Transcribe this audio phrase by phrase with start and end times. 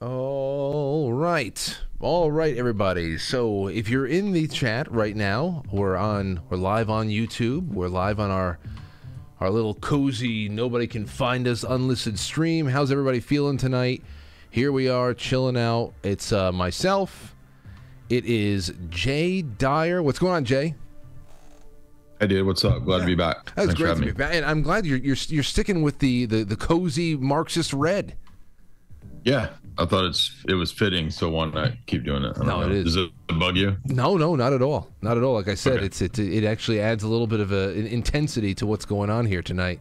[0.00, 1.78] All right.
[1.98, 3.18] All right, everybody.
[3.18, 7.66] So if you're in the chat right now, we're on we're live on YouTube.
[7.66, 8.60] We're live on our
[9.40, 12.66] our little cozy nobody can find us unlisted stream.
[12.66, 14.04] How's everybody feeling tonight?
[14.50, 15.94] Here we are chilling out.
[16.04, 17.34] It's uh, myself.
[18.08, 20.00] It is Jay Dyer.
[20.00, 20.76] What's going on, Jay?
[22.20, 22.46] Hey, dude.
[22.46, 22.84] What's up?
[22.84, 23.02] Glad yeah.
[23.02, 23.52] to be back.
[23.54, 26.26] That's Thanks great to be back, and I'm glad you're you're you're sticking with the
[26.26, 28.16] the, the cozy Marxist red.
[29.24, 32.36] Yeah, I thought it's it was fitting, so why not keep doing it?
[32.38, 32.62] No, know.
[32.62, 32.84] it is.
[32.84, 33.76] Does it bug you?
[33.84, 34.90] No, no, not at all.
[35.00, 35.34] Not at all.
[35.34, 35.86] Like I said, okay.
[35.86, 39.10] it's it it actually adds a little bit of a, an intensity to what's going
[39.10, 39.80] on here tonight.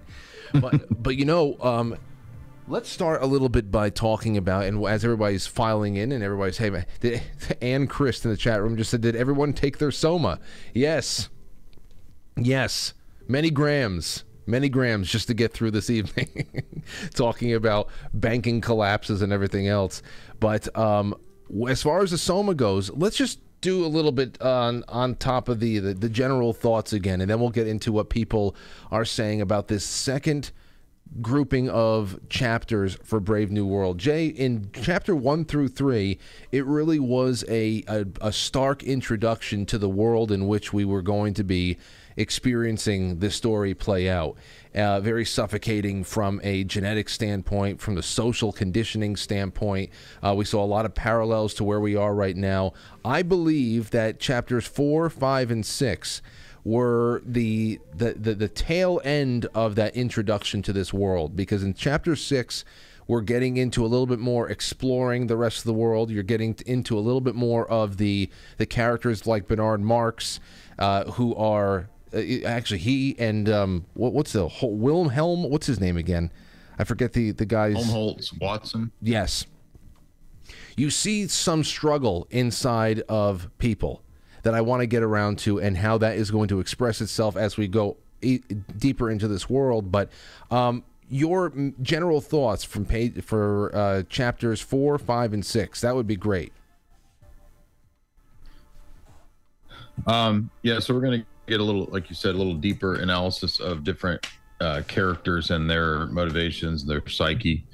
[0.54, 1.98] But but you know, um,
[2.68, 6.58] let's start a little bit by talking about and as everybody's filing in and everybody's
[6.58, 7.24] hey, did,
[7.64, 10.40] Ann Christ in the chat room just said, did everyone take their soma?
[10.76, 11.30] Yes,
[12.38, 12.94] yes,
[13.28, 16.64] many grams many grams just to get through this evening,
[17.14, 20.02] talking about banking collapses and everything else.
[20.40, 21.14] But um,
[21.68, 25.50] as far as the Soma goes, let's just do a little bit on on top
[25.50, 28.56] of the, the, the general thoughts again, and then we'll get into what people
[28.92, 30.52] are saying about this second
[31.22, 33.98] grouping of chapters for Brave New World.
[33.98, 36.20] Jay, in chapter one through three,
[36.52, 41.02] it really was a, a, a stark introduction to the world in which we were
[41.02, 41.78] going to be
[42.18, 44.36] experiencing this story play out.
[44.76, 49.90] Uh, very suffocating from a genetic standpoint, from the social conditioning standpoint.
[50.22, 52.74] Uh, we saw a lot of parallels to where we are right now.
[53.06, 56.22] I believe that chapters four, five, and six
[56.64, 61.74] were the, the the the tail end of that introduction to this world because in
[61.74, 62.66] chapter six
[63.08, 66.12] we're getting into a little bit more exploring the rest of the world.
[66.12, 70.40] You're getting into a little bit more of the the characters like Bernard Marx,
[70.78, 75.50] uh, who are actually he and um, what, what's the Wilhelm?
[75.50, 76.32] What's his name again?
[76.80, 77.76] I forget the the guy's.
[77.76, 78.92] Helmholtz Watson.
[79.02, 79.46] Yes.
[80.76, 84.04] You see some struggle inside of people
[84.44, 87.36] that I want to get around to, and how that is going to express itself
[87.36, 88.40] as we go e
[88.78, 89.92] deeper into this world.
[89.92, 90.10] But
[90.52, 91.52] um, your
[91.82, 96.54] general thoughts from page for uh, chapters four, five, and six that would be great.
[100.06, 103.60] Um, yeah, so we're gonna get a little, like you said, a little deeper analysis
[103.60, 104.28] of different
[104.60, 107.66] uh, characters and their motivations, their psyche,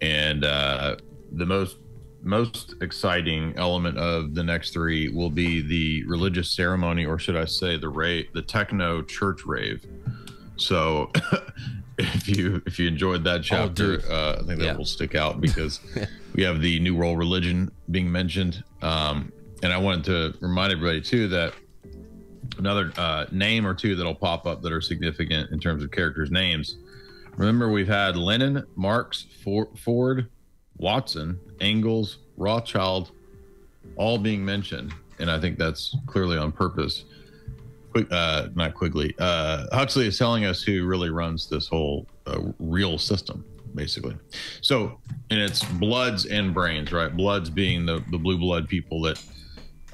[0.00, 0.96] and uh,
[1.32, 1.76] the most
[2.22, 7.46] most exciting element of the next three will be the religious ceremony, or should I
[7.46, 9.86] say, the rave, the techno church rave.
[10.56, 11.10] So,
[11.98, 14.76] if you if you enjoyed that oh, chapter, oh, uh, I think that yeah.
[14.76, 15.80] will stick out because
[16.34, 19.32] we have the New World Religion being mentioned, um,
[19.62, 21.54] and I wanted to remind everybody too that
[22.58, 26.30] another uh, name or two that'll pop up that are significant in terms of characters'
[26.30, 26.76] names.
[27.36, 30.28] Remember, we've had Lenin, Marx, Ford,
[30.76, 33.12] Watson, Engels, Rothschild,
[33.96, 37.04] all being mentioned, and I think that's clearly on purpose.
[37.92, 39.14] Quick, uh, not Quigley.
[39.18, 43.44] Uh, Huxley is telling us who really runs this whole uh, real system,
[43.74, 44.16] basically.
[44.60, 45.00] So,
[45.30, 47.14] and it's bloods and brains, right?
[47.14, 49.22] Bloods being the the blue blood people that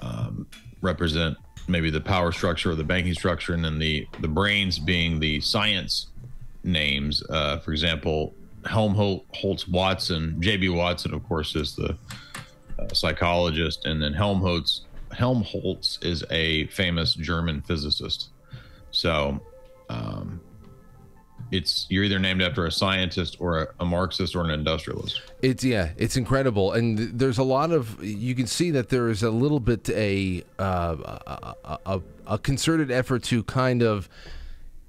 [0.00, 0.46] um,
[0.82, 1.36] represent
[1.69, 5.41] maybe the power structure or the banking structure, and then the the brains being the
[5.41, 6.09] science
[6.65, 7.22] names.
[7.28, 8.34] Uh, for example,
[8.65, 10.71] Helmholtz Watson, J.B.
[10.71, 11.97] Watson, of course, is the
[12.78, 14.82] uh, psychologist, and then Helmholtz
[15.12, 18.31] Helmholtz is a famous German physicist.
[18.91, 19.41] So,
[19.88, 20.41] um,
[21.50, 25.20] it's you're either named after a scientist or a, a, Marxist or an industrialist.
[25.42, 29.22] It's yeah, it's incredible, and there's a lot of you can see that there is
[29.22, 30.96] a little bit a uh,
[31.26, 34.08] a, a, a concerted effort to kind of.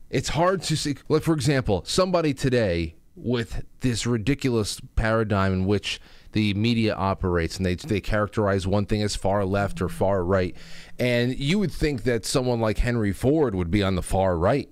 [0.09, 5.99] It's hard to see, like for example, somebody today with this ridiculous paradigm in which
[6.31, 10.55] the media operates and they they characterize one thing as far left or far right,
[10.97, 14.71] and you would think that someone like Henry Ford would be on the far right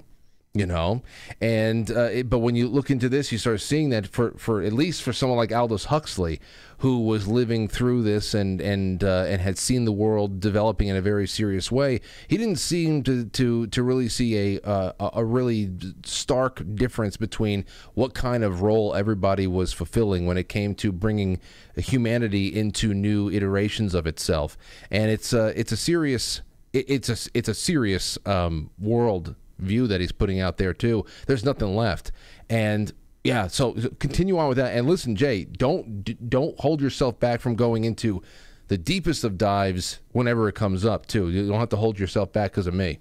[0.55, 1.03] you know?
[1.41, 4.61] And uh, it, but when you look into this you start seeing that for for
[4.61, 6.39] at least for someone like Aldous Huxley
[6.79, 10.95] who was living through this and and uh, and had seen the world developing in
[10.95, 15.23] a very serious way he didn't seem to to to really see a uh, a
[15.23, 15.71] really
[16.03, 21.39] stark difference between what kind of role everybody was fulfilling when it came to bringing
[21.75, 24.57] humanity into new iterations of itself.
[24.89, 26.41] And it's uh, it's a serious
[26.73, 31.05] it's a it's a serious um, world view that he's putting out there too.
[31.27, 32.11] There's nothing left,
[32.49, 32.91] and
[33.23, 33.47] yeah.
[33.47, 34.75] So continue on with that.
[34.75, 38.21] And listen, Jay, don't don't hold yourself back from going into
[38.67, 41.29] the deepest of dives whenever it comes up too.
[41.29, 42.99] You don't have to hold yourself back because of me.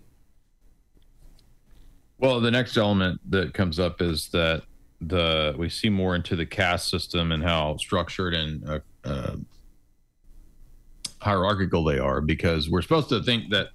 [2.18, 4.62] Well, the next element that comes up is that
[5.00, 9.36] the we see more into the caste system and how structured and uh, uh,
[11.20, 13.68] hierarchical they are because we're supposed to think that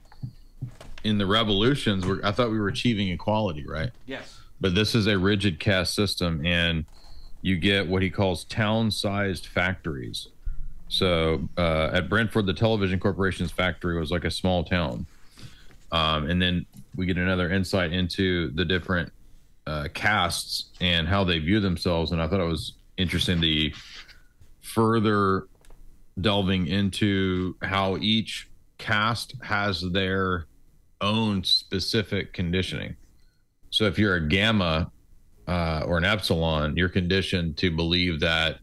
[1.04, 3.92] in the revolutions we're, i thought we were achieving equality right?
[4.06, 4.40] Yes.
[4.60, 6.86] but this is a rigid caste system and
[7.42, 10.28] you get what he calls town sized factories.
[10.90, 15.06] So uh, at brentford the television corporation's factory was like a small town.
[15.92, 16.66] Um, and then
[16.96, 19.12] we get another insight into the different
[19.66, 23.74] uh, castes and how they view themselves and i thought it was interesting the
[24.62, 25.48] further
[26.20, 30.46] delving into how each caste has their
[31.02, 32.96] own specific conditioning
[33.70, 34.92] so if you're a gamma
[35.48, 38.60] uh, or an epsilon, you're conditioned to believe that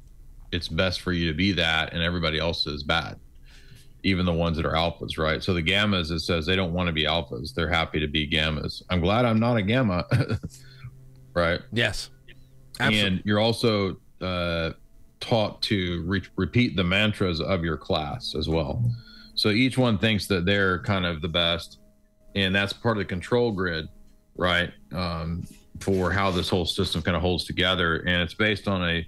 [0.53, 3.17] it's best for you to be that, and everybody else is bad,
[4.03, 5.43] even the ones that are alphas, right?
[5.43, 8.29] So the gammas, it says they don't want to be alphas; they're happy to be
[8.29, 8.83] gammas.
[8.91, 10.05] I'm glad I'm not a gamma,
[11.35, 11.61] right?
[11.73, 12.11] Yes.
[12.79, 14.73] And you're also uh,
[15.21, 18.85] taught to re- repeat the mantras of your class as well.
[19.35, 21.79] So each one thinks that they're kind of the best,
[22.37, 23.89] and that's part of the control grid,
[24.37, 24.71] right?
[24.93, 25.45] Um,
[25.81, 29.07] for how this whole system kind of holds together, and it's based on a.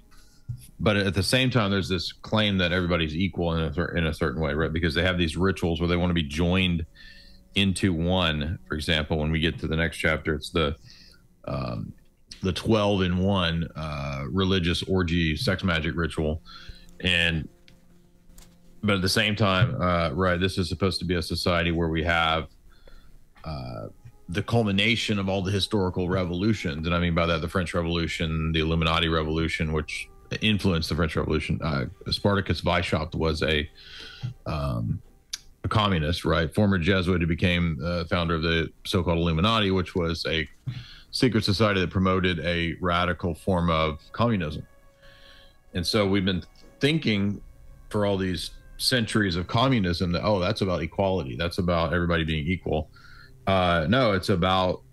[0.81, 4.13] But at the same time, there's this claim that everybody's equal in a in a
[4.13, 4.73] certain way, right?
[4.73, 6.85] Because they have these rituals where they want to be joined
[7.55, 8.57] into one.
[8.67, 10.75] For example, when we get to the next chapter, it's the
[11.45, 11.93] um,
[12.41, 16.41] the 12 in one uh, religious orgy sex magic ritual
[17.01, 17.49] and
[18.81, 21.89] but at the same time uh, right this is supposed to be a society where
[21.89, 22.47] we have
[24.31, 28.51] the culmination of all the historical revolutions and i mean by that the french revolution
[28.51, 30.07] the illuminati revolution which
[30.41, 33.67] influenced the french revolution uh, spartacus weishaupt was a
[34.45, 35.01] um,
[35.63, 40.25] a communist right former jesuit who became uh, founder of the so-called illuminati which was
[40.27, 40.47] a
[41.11, 44.65] secret society that promoted a radical form of communism.
[45.73, 46.43] And so we've been
[46.79, 47.41] thinking
[47.89, 51.35] for all these centuries of communism that, oh, that's about equality.
[51.35, 52.89] That's about everybody being equal.
[53.49, 54.83] Uh, no, it's about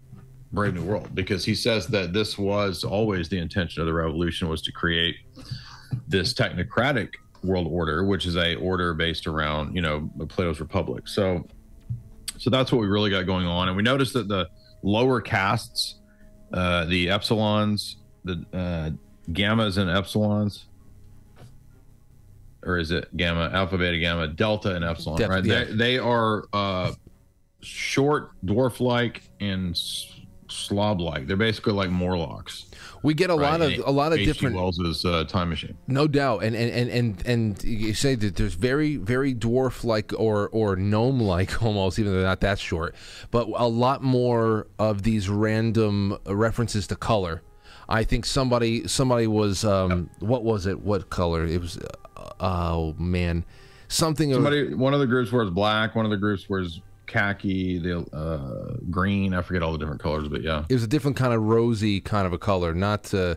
[0.50, 4.49] Brave New World because he says that this was always the intention of the revolution
[4.49, 5.17] was to create
[6.08, 7.11] this technocratic
[7.44, 11.06] world order, which is a order based around, you know, Plato's Republic.
[11.06, 11.47] So,
[12.38, 13.69] so that's what we really got going on.
[13.69, 14.49] And we noticed that the
[14.82, 15.97] lower castes
[16.55, 18.91] uh, the epsilons, the uh,
[19.32, 20.64] gammas and epsilons,
[22.62, 25.19] or is it gamma, alpha, beta, gamma, delta, and epsilon?
[25.19, 25.44] Def- right?
[25.44, 25.64] yeah.
[25.64, 26.93] They, they are uh,
[27.61, 29.79] short, dwarf-like, and
[30.49, 31.26] slob-like.
[31.26, 32.67] They're basically like Morlocks.
[33.03, 33.79] We get a lot of right?
[33.85, 34.32] a lot of H.G.
[34.32, 35.76] different Wells's uh, time machine.
[35.87, 40.12] No doubt, and and and and, and you say that there's very very dwarf like
[40.19, 42.94] or or gnome like almost, even though they're not that short,
[43.31, 47.43] but a lot more of these random references to color.
[47.88, 50.81] I think somebody somebody was um what was it?
[50.81, 51.44] What color?
[51.44, 53.44] It was uh, oh man,
[53.88, 54.32] something.
[54.32, 58.00] of- Somebody, one of the groups wears black, one of the groups wears khaki, the
[58.14, 59.35] uh, green.
[59.35, 60.64] I forget all the different colors, but yeah.
[60.69, 63.37] it was a different kind of rosy kind of a color, not uh,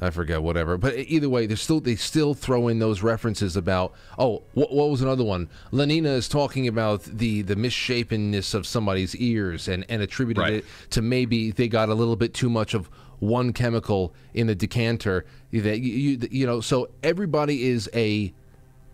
[0.00, 0.76] I forget whatever.
[0.76, 4.90] But either way, they still they still throw in those references about oh what, what
[4.90, 5.48] was another one?
[5.72, 10.52] Lenina is talking about the the misshapenness of somebody's ears and and attributed Right.
[10.54, 14.54] it to maybe they got a little bit too much of one chemical in the
[14.54, 18.32] decanter that you, you you know so everybody is a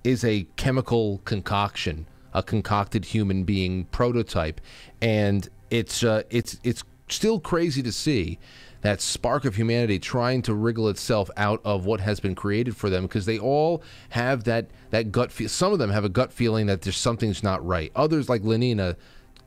[0.04, 4.60] is a chemical concoction, a concocted human being prototype,
[5.00, 8.38] and it's uh, it's it's still crazy to see
[8.80, 12.90] that spark of humanity trying to wriggle itself out of what has been created for
[12.90, 15.48] them because they all have that that gut feel.
[15.48, 17.90] Some of them have a gut feeling that there's something's not right.
[17.96, 18.96] Others, like Lenina,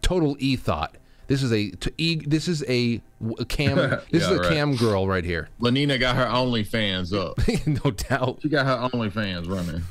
[0.02, 0.96] total e thought.
[1.28, 3.02] This is a to e, this is a,
[3.38, 3.76] a cam.
[4.12, 4.50] This Yeah, is a right.
[4.50, 7.38] cam girl right here, Lenina got her OnlyFans up.
[7.86, 8.40] no doubt.
[8.42, 9.84] She got her OnlyFans running.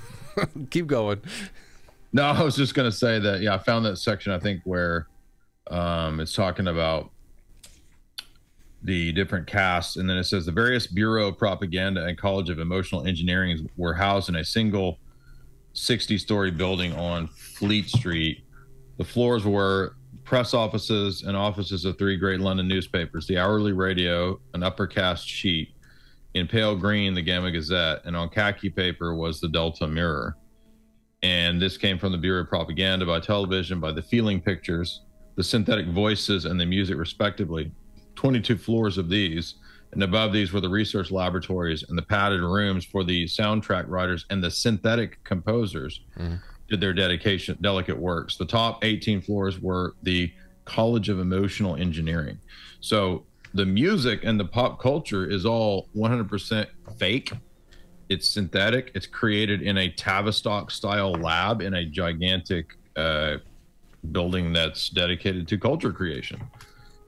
[0.70, 1.20] Keep going.
[2.16, 3.42] No, I was just gonna say that.
[3.42, 4.32] Yeah, I found that section.
[4.32, 5.06] I think where
[5.70, 7.10] um, it's talking about
[8.82, 12.58] the different castes, and then it says the various Bureau of Propaganda and College of
[12.58, 14.98] Emotional Engineering were housed in a single
[15.74, 18.44] 60-story building on Fleet Street.
[18.96, 24.40] The floors were press offices and offices of three great London newspapers: the Hourly Radio,
[24.54, 25.74] an upper caste sheet.
[26.32, 30.34] In pale green, the Gamma Gazette, and on khaki paper was the Delta Mirror
[31.22, 35.02] and this came from the Bureau of Propaganda by television, by the Feeling Pictures,
[35.36, 37.72] the Synthetic Voices, and the Music, respectively.
[38.14, 39.56] 22 floors of these,
[39.92, 44.26] and above these were the research laboratories and the padded rooms for the soundtrack writers
[44.30, 46.36] and the synthetic composers mm-hmm.
[46.68, 48.36] did their dedication delicate works.
[48.36, 50.32] The top 18 floors were the
[50.64, 52.38] College of Emotional Engineering.
[52.80, 56.66] So the music and the pop culture is all 100%
[56.98, 57.32] fake.
[58.08, 58.92] It's synthetic.
[58.94, 63.38] It's created in a Tavistock style lab in a gigantic uh,
[64.12, 66.40] building that's dedicated to culture creation.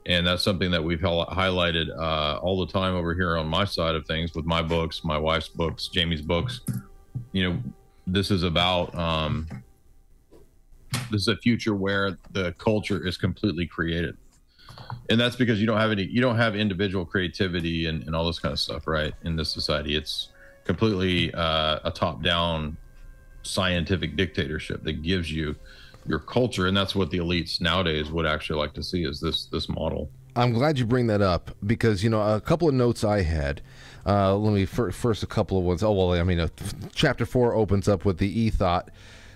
[0.07, 3.95] And that's something that we've highlighted uh, all the time over here on my side
[3.95, 6.62] of things with my books, my wife's books, Jamie's books.
[7.33, 7.59] You know,
[8.07, 9.47] this is about um,
[11.11, 14.17] this is a future where the culture is completely created
[15.11, 18.26] and that's because you don't have any you don't have individual creativity and, and all
[18.26, 20.28] this kind of stuff right in this society it's
[20.68, 22.76] completely uh, a top down
[23.42, 25.56] scientific dictatorship that gives you
[26.06, 29.46] your culture and that's what the elites nowadays would actually like to see is this
[29.46, 33.02] this model i'm glad you bring that up because you know a couple of notes
[33.02, 33.60] i had
[34.06, 35.82] uh, let me first a couple of ones.
[35.82, 36.48] Oh well, I mean, uh,
[36.94, 38.88] chapter four opens up with the e thought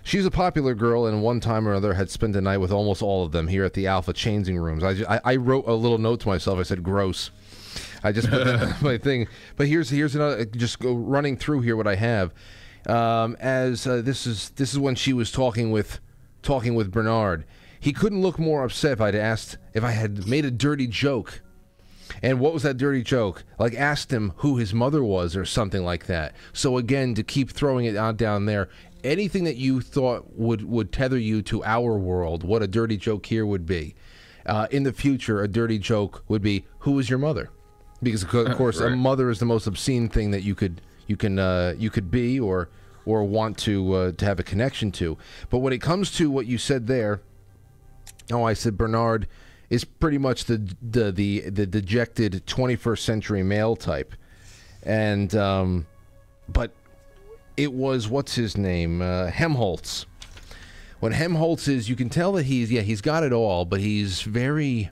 [0.05, 3.03] She's a popular girl, and one time or another had spent a night with almost
[3.03, 4.83] all of them here at the Alpha Changing Rooms.
[4.83, 6.59] I, I, I wrote a little note to myself.
[6.59, 7.31] I said, "Gross."
[8.03, 9.29] I just put that my thing.
[9.57, 10.45] But here's here's another.
[10.45, 12.33] Just go running through here what I have.
[12.87, 16.01] Um, as uh, this is this is when she was talking with
[16.43, 17.45] talking with Bernard.
[17.79, 21.41] He couldn't look more upset if I'd asked if I had made a dirty joke.
[22.23, 23.45] And what was that dirty joke?
[23.59, 26.35] Like asked him who his mother was or something like that.
[26.53, 28.69] So again, to keep throwing it out down there,
[29.03, 33.27] anything that you thought would would tether you to our world, what a dirty joke
[33.27, 33.95] here would be.
[34.45, 37.51] Uh, in the future, a dirty joke would be, "Who is your mother?"
[38.03, 38.93] Because of course, right.
[38.93, 42.11] a mother is the most obscene thing that you could you can uh, you could
[42.11, 42.69] be or
[43.05, 45.17] or want to uh, to have a connection to.
[45.51, 47.21] But when it comes to what you said there,
[48.31, 49.29] oh, I said Bernard
[49.71, 54.15] is pretty much the the the, the dejected 21st century male type,
[54.83, 55.87] and um,
[56.49, 56.73] but
[57.57, 60.07] it was what's his name uh, Helmholtz.
[61.01, 64.23] When Helmholtz is, you can tell that he's yeah he's got it all, but he's
[64.23, 64.91] very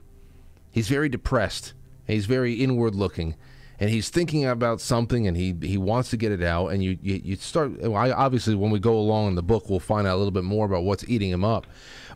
[0.71, 1.73] he's very depressed.
[2.11, 3.35] He's very inward looking,
[3.79, 6.67] and he's thinking about something, and he he wants to get it out.
[6.67, 7.83] And you you, you start.
[7.83, 10.43] I, obviously, when we go along in the book, we'll find out a little bit
[10.43, 11.67] more about what's eating him up.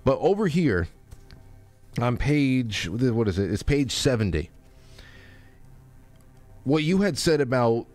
[0.03, 0.87] But over here,
[1.99, 3.51] on page what is it?
[3.51, 4.49] It's page seventy.
[6.63, 7.85] What you had said about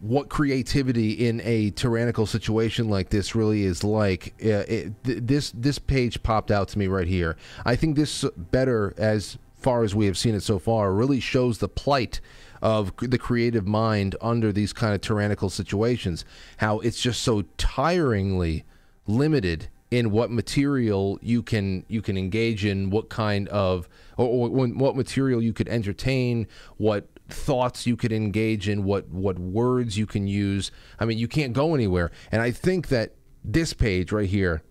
[0.00, 4.34] what creativity in a tyrannical situation like this really is like.
[4.44, 7.36] Uh, it, th- this this page popped out to me right here.
[7.64, 11.56] I think this better as far as we have seen it so far really shows
[11.56, 12.20] the plight
[12.60, 16.24] of the creative mind under these kind of tyrannical situations.
[16.58, 18.64] How it's just so tiringly
[19.06, 24.50] limited in what material you can you can engage in, what kind of or, or
[24.50, 30.04] what material you could entertain, what thoughts you could engage in, what what words you
[30.04, 30.70] can use.
[31.00, 32.10] I mean, you can't go anywhere.
[32.30, 34.62] And I think that this page right here,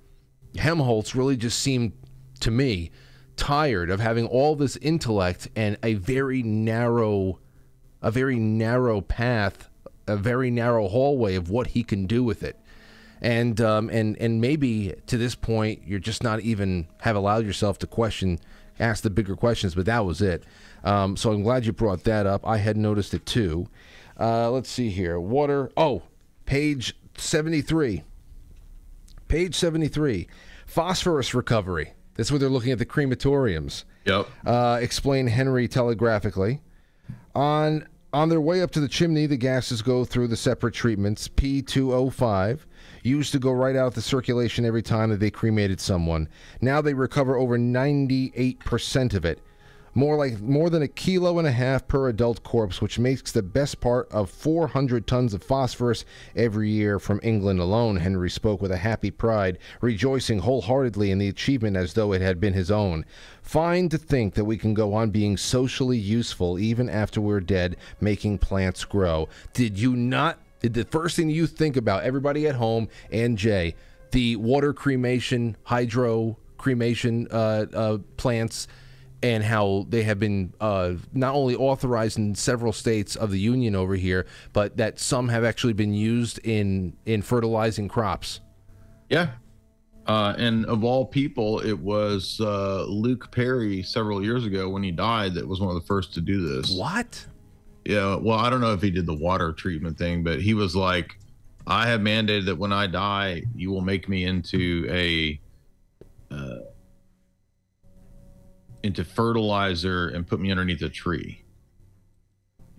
[0.55, 1.93] Helmholtz really just seemed
[2.41, 2.91] to me
[3.35, 7.39] tired of having all this intellect and a very narrow
[8.01, 9.69] a very narrow path,
[10.07, 12.59] a very narrow hallway of what he can do with it.
[13.21, 17.79] And um, and and maybe to this point you're just not even have allowed yourself
[17.79, 18.39] to question
[18.79, 20.43] ask the bigger questions, but that was it.
[20.83, 22.45] Um, so I'm glad you brought that up.
[22.45, 23.67] I had noticed it too.
[24.19, 25.19] Uh, let's see here.
[25.19, 25.71] Water.
[25.77, 26.03] Oh,
[26.45, 28.03] page 73.
[29.27, 30.27] Page 73.
[30.65, 31.93] Phosphorus recovery.
[32.17, 33.85] Is where they're looking at the crematoriums.
[34.05, 34.27] Yep.
[34.45, 36.61] Uh, explain Henry telegraphically.
[37.33, 41.27] On on their way up to the chimney, the gases go through the separate treatments.
[41.27, 42.59] P2O5
[43.01, 46.29] used to go right out the circulation every time that they cremated someone.
[46.61, 49.39] Now they recover over 98% of it
[49.93, 53.43] more like more than a kilo and a half per adult corpse, which makes the
[53.43, 57.97] best part of 400 tons of phosphorus every year from England alone.
[57.97, 62.39] Henry spoke with a happy pride, rejoicing wholeheartedly in the achievement as though it had
[62.39, 63.05] been his own.
[63.41, 67.75] Fine to think that we can go on being socially useful even after we're dead,
[67.99, 69.27] making plants grow.
[69.53, 70.39] Did you not?
[70.61, 73.75] The first thing you think about, everybody at home and Jay,
[74.11, 78.67] the water cremation, hydro cremation uh, uh, plants?
[79.23, 83.73] And how they have been uh, not only authorized in several states of the union
[83.75, 88.41] over here, but that some have actually been used in in fertilizing crops.
[89.09, 89.29] Yeah,
[90.05, 94.91] uh, and of all people, it was uh, Luke Perry several years ago when he
[94.91, 96.71] died that was one of the first to do this.
[96.71, 97.25] What?
[97.85, 100.75] Yeah, well, I don't know if he did the water treatment thing, but he was
[100.75, 101.17] like,
[101.65, 105.39] "I have mandated that when I die, you will make me into a."
[108.83, 111.43] Into fertilizer and put me underneath a tree.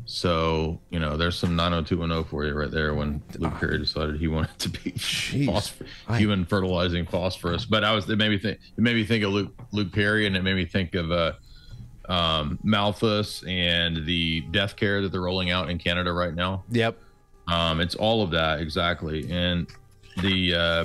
[0.06, 4.28] So, you know, there's some 90210 for you right there when Luke Perry decided he
[4.28, 4.90] wanted to be
[5.46, 6.18] phosphor- I...
[6.18, 7.64] human fertilizing phosphorus.
[7.64, 10.26] But I was, it made me think, it made me think of Luke, Luke Perry
[10.26, 11.32] and it made me think of, uh,
[12.08, 16.64] um, Malthus and the death care that they're rolling out in Canada right now.
[16.70, 16.98] Yep.
[17.48, 19.66] Um, it's all of that exactly, and
[20.22, 20.84] the uh,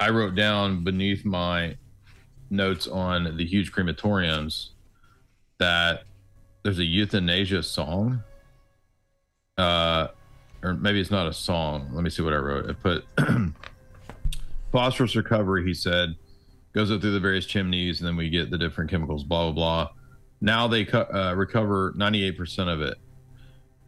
[0.00, 1.76] I wrote down beneath my
[2.50, 4.70] notes on the huge crematoriums
[5.58, 6.04] that
[6.62, 8.22] there's a euthanasia song.
[9.56, 10.08] Uh,
[10.62, 11.90] or maybe it's not a song.
[11.92, 12.68] Let me see what I wrote.
[12.68, 13.04] I put
[14.72, 15.64] phosphorus recovery.
[15.64, 16.16] He said
[16.72, 19.22] goes up through the various chimneys, and then we get the different chemicals.
[19.22, 19.88] Blah blah blah.
[20.40, 22.98] Now they uh, recover 98% of it,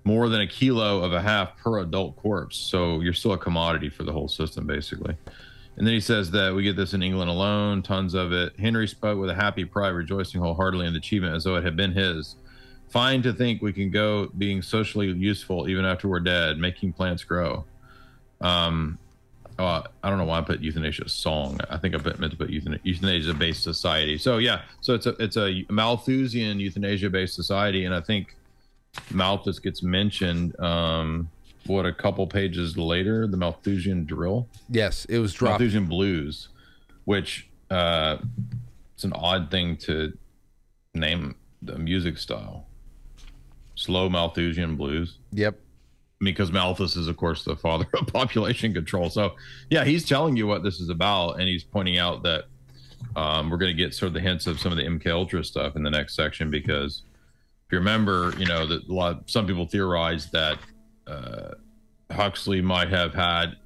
[0.05, 2.57] more than a kilo of a half per adult corpse.
[2.57, 5.17] So you're still a commodity for the whole system, basically.
[5.76, 8.59] And then he says that we get this in England alone, tons of it.
[8.59, 11.76] Henry spoke with a happy pride, rejoicing wholeheartedly in the achievement as though it had
[11.76, 12.37] been his.
[12.88, 17.25] Fine to think we can go being socially useful even after we're dead, making plants
[17.25, 17.64] grow.
[18.40, 18.99] Um,
[19.59, 21.59] oh, I don't know why I put euthanasia song.
[21.68, 24.16] I think I meant to put euthanasia based society.
[24.16, 28.35] So yeah, so it's a it's a Malthusian euthanasia based society, and I think
[29.11, 30.59] Malthus gets mentioned.
[30.61, 31.30] Um,
[31.67, 34.49] what a couple pages later, the Malthusian drill.
[34.69, 35.53] Yes, it was dropped.
[35.53, 36.49] Malthusian blues,
[37.05, 38.19] which uh,
[38.95, 40.17] it's an odd thing to
[40.95, 42.67] name the music style.
[43.75, 45.19] Slow Malthusian blues.
[45.33, 45.59] Yep.
[46.21, 49.11] Because Malthus is, of course, the father of population control.
[49.11, 49.35] So,
[49.69, 52.45] yeah, he's telling you what this is about, and he's pointing out that
[53.17, 55.45] um, we're going to get sort of the hints of some of the MK Ultra
[55.45, 57.03] stuff in the next section because
[57.67, 60.59] if you remember, you know, that a lot of, some people theorize that
[61.07, 61.55] uh,
[62.11, 63.57] Huxley might have had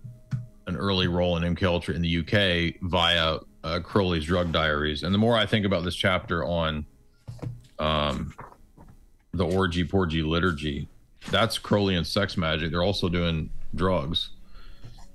[0.67, 5.03] an early role in MK Ultra in the UK via uh, Crowley's drug diaries.
[5.03, 6.87] And the more I think about this chapter on
[7.79, 8.35] um,
[9.33, 10.89] the orgy porgy liturgy,
[11.31, 12.71] that's Crowley and sex magic.
[12.71, 14.31] They're also doing drugs,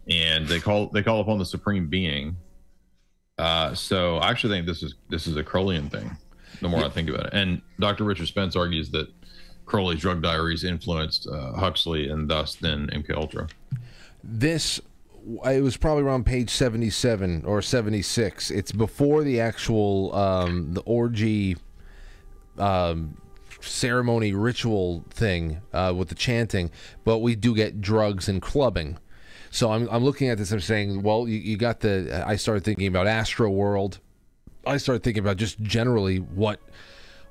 [0.09, 2.37] and they call they call upon the supreme being.
[3.37, 6.15] Uh, so I actually think this is this is a Crowleyan thing.
[6.61, 6.85] The more yeah.
[6.85, 8.03] I think about it, and Dr.
[8.05, 9.07] Richard Spence argues that
[9.65, 13.47] Crowley's drug diaries influenced uh, Huxley and thus then MK Ultra.
[14.23, 14.79] This
[15.45, 21.57] it was probably around page 77 or 76 it's before the actual um, the orgy
[22.59, 23.19] um,
[23.59, 26.69] ceremony ritual thing uh, with the chanting
[27.03, 28.99] but we do get drugs and clubbing.
[29.49, 32.63] So i'm, I'm looking at this i'm saying well you, you got the i started
[32.63, 33.99] thinking about astro world
[34.67, 36.59] i started thinking about just generally what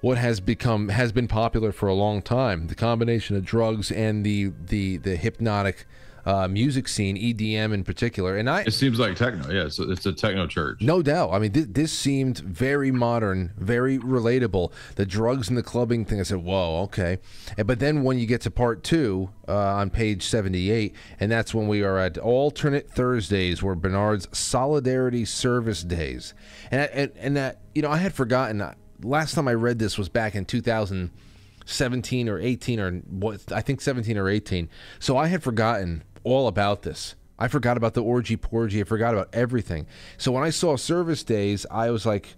[0.05, 4.25] what has become has been popular for a long time the combination of drugs and
[4.25, 5.87] the the the hypnotic
[6.27, 8.38] uh, music scene, EDM in particular.
[8.38, 9.53] And I, it seems like techno.
[9.53, 10.81] Yeah, it's a, it's a techno church.
[10.81, 11.33] No doubt.
[11.33, 14.73] I mean, th- this seemed very modern, very relatable.
[14.97, 16.21] The drugs and the clubbing thing.
[16.21, 17.19] I said, whoa, okay.
[17.59, 21.53] And, but then when you get to part two uh, on page seventy-eight, and that's
[21.55, 26.33] when we are at alternate Thursdays, where Bernard's Solidarity Service Days,
[26.71, 28.62] and and, and that you know I had forgotten
[29.02, 33.80] last time I read this was back in 2017 or 18 or what I think
[33.80, 34.68] 17 or 18.
[34.98, 37.14] So I had forgotten all about this.
[37.38, 38.80] I forgot about the orgy porgy.
[38.80, 39.87] I forgot about everything.
[40.18, 42.37] So when I saw service days, I was like,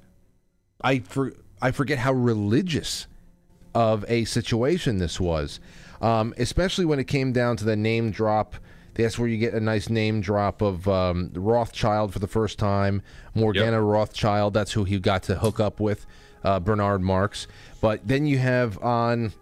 [0.82, 3.06] I for, I forget how religious
[3.74, 5.60] of a situation this was,
[6.00, 8.56] um, especially when it came down to the name drop.
[8.94, 13.02] That's where you get a nice name drop of um, Rothschild for the first time.
[13.34, 13.82] Morgana yep.
[13.82, 14.54] Rothschild.
[14.54, 16.06] That's who he got to hook up with
[16.46, 17.48] uh, Bernard Marx.
[17.80, 19.32] But then you have on,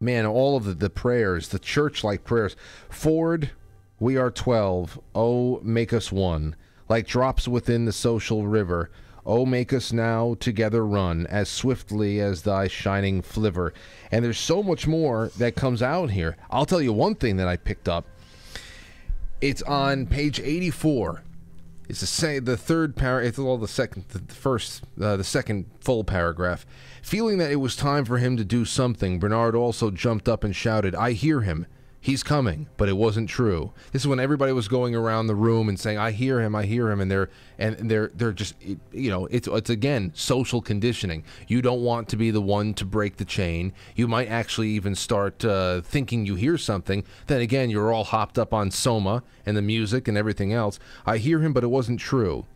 [0.00, 2.56] man, all of the, the prayers, the church like prayers.
[2.88, 3.50] Ford,
[3.98, 4.98] we are 12.
[5.14, 6.54] Oh, make us one.
[6.88, 8.90] Like drops within the social river.
[9.26, 13.72] Oh, make us now together run as swiftly as thy shining flivver.
[14.10, 16.36] And there's so much more that comes out here.
[16.50, 18.06] I'll tell you one thing that I picked up.
[19.40, 21.22] It's on page 84
[21.92, 22.46] it's the same.
[22.46, 23.28] The third paragraph.
[23.28, 26.64] It's all the second, the first, uh, the second full paragraph.
[27.02, 30.56] Feeling that it was time for him to do something, Bernard also jumped up and
[30.56, 31.66] shouted, "I hear him!
[32.02, 33.72] He's coming!" But it wasn't true.
[33.92, 36.54] This is when everybody was going around the room and saying, "I hear him!
[36.54, 38.56] I hear him!" And they're and they're they're just
[38.92, 41.22] you know it's it's again social conditioning.
[41.46, 43.72] You don't want to be the one to break the chain.
[43.94, 47.04] You might actually even start uh, thinking you hear something.
[47.28, 50.80] Then again, you're all hopped up on Soma and the music and everything else.
[51.06, 52.46] I hear him, but it wasn't true.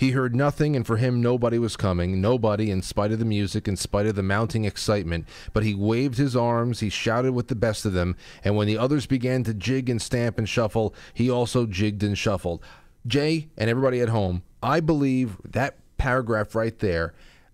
[0.00, 2.22] He heard nothing, and for him, nobody was coming.
[2.22, 5.28] Nobody, in spite of the music, in spite of the mounting excitement.
[5.52, 8.78] But he waved his arms, he shouted with the best of them, and when the
[8.78, 12.64] others began to jig and stamp and shuffle, he also jigged and shuffled.
[13.06, 17.12] Jay and everybody at home, I believe that paragraph right there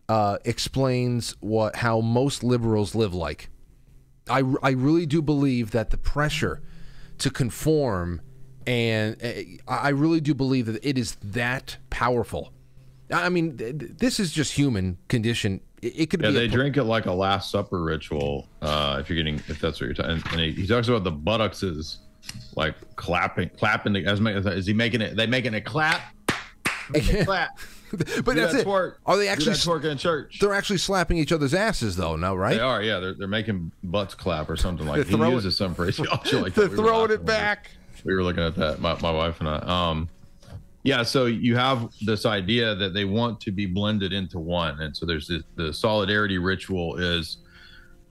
[0.08, 3.50] uh, explains what how most liberals live like.
[4.30, 6.62] I, I really do believe that the pressure
[7.18, 8.20] to conform
[8.66, 12.52] and uh, I really do believe that it is that powerful
[13.12, 15.60] I mean, th- th- this is just human condition.
[15.80, 16.34] It, could Yeah, be.
[16.34, 18.48] they drink it like a Last Supper ritual.
[18.60, 21.12] Uh, if you're getting, if that's what you're talking, and he, he talks about the
[21.12, 21.98] buttocks is
[22.56, 23.94] like clapping, clapping.
[23.96, 25.14] As is he making it?
[25.14, 26.00] They making it clap,
[26.90, 27.50] Making it clap.
[27.92, 28.66] but Do that's that it.
[28.66, 28.94] twerk.
[29.06, 29.52] Are they actually?
[29.52, 30.40] that twerk in church?
[30.40, 32.16] They're actually slapping each other's asses, though.
[32.16, 32.54] No, right?
[32.54, 32.98] They are, yeah.
[32.98, 35.06] They're, they're making butts clap or something like.
[35.06, 36.70] They're He uses some phrase like They're that.
[36.70, 37.70] Throwing it back.
[38.04, 39.56] We were looking at that my, my wife and i.
[39.58, 40.08] Um
[40.82, 44.80] yeah so you have this idea that they want to be blended into one.
[44.80, 47.38] And so there's this, the solidarity ritual is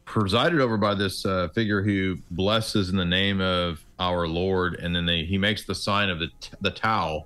[0.05, 4.75] presided over by this uh, figure who blesses in the name of our lord.
[4.75, 6.29] And then they, he makes the sign of the,
[6.61, 7.25] the tau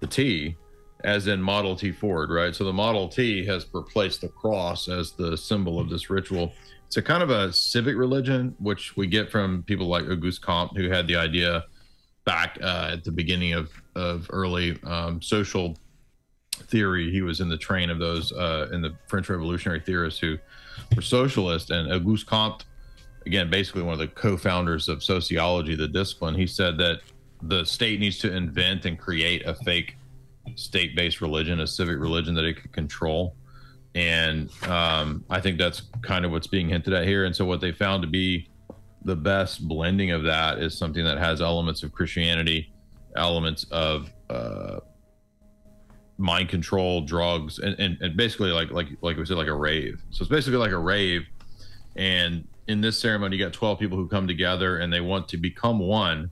[0.00, 0.56] the t
[1.04, 2.54] as in model t ford right?
[2.54, 6.52] So the model t has replaced the cross as the symbol of this ritual.
[6.86, 10.76] It's a kind of a civic religion which we get from people like auguste comte
[10.76, 11.64] who had the idea
[12.24, 15.76] back uh, at the beginning of of early um, social
[16.52, 17.10] theory.
[17.10, 20.38] He was in the train of those uh, in the French Revolutionary theorists who
[20.94, 21.70] were socialist.
[21.70, 22.64] And Auguste Comte,
[23.26, 27.00] again, basically one of the co-founders of sociology, the discipline, he said that
[27.42, 29.96] the state needs to invent and create a fake
[30.54, 33.34] state-based religion, a civic religion that it could control.
[33.94, 37.24] And um, I think that's kind of what's being hinted at here.
[37.24, 38.48] And so what they found to be
[39.04, 42.72] the best blending of that is something that has elements of Christianity,
[43.16, 44.80] elements of uh,
[46.18, 50.02] mind control, drugs, and, and, and basically like like like we said, like a rave.
[50.10, 51.22] So it's basically like a rave.
[51.96, 55.36] And in this ceremony, you got twelve people who come together and they want to
[55.36, 56.30] become one,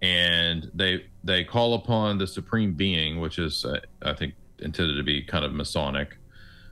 [0.00, 5.02] and they they call upon the supreme being, which is uh, I think intended to
[5.02, 6.16] be kind of Masonic.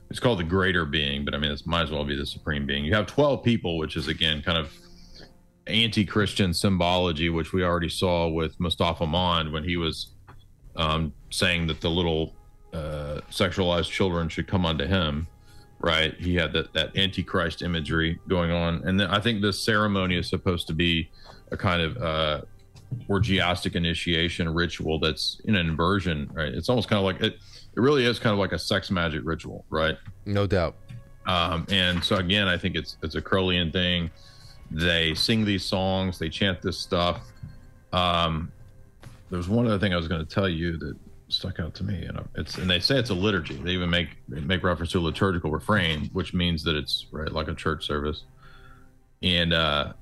[0.09, 2.65] It's called the greater being, but I mean, it might as well be the supreme
[2.65, 2.83] being.
[2.83, 4.73] You have 12 people, which is again kind of
[5.69, 10.13] anti-Christian symbology, which we already saw with Mustafa Mond when he was
[10.75, 12.33] um, saying that the little
[12.73, 15.27] uh, sexualized children should come unto him.
[15.81, 16.13] Right?
[16.19, 20.27] He had that that antichrist imagery going on, and then I think this ceremony is
[20.27, 21.09] supposed to be
[21.51, 22.41] a kind of uh,
[23.07, 26.29] orgiastic initiation ritual that's in an inversion.
[26.33, 26.53] Right?
[26.53, 27.39] It's almost kind of like it.
[27.77, 29.97] It really is kind of like a sex magic ritual, right?
[30.25, 30.75] No doubt.
[31.27, 34.11] Um, and so again, I think it's it's a Crowleyan thing.
[34.71, 37.21] They sing these songs, they chant this stuff.
[37.91, 38.51] Um,
[39.29, 40.95] there was one other thing I was going to tell you that
[41.29, 43.55] stuck out to me, and it's and they say it's a liturgy.
[43.55, 47.47] They even make make reference to a liturgical refrain, which means that it's right like
[47.47, 48.23] a church service.
[49.21, 49.93] And uh,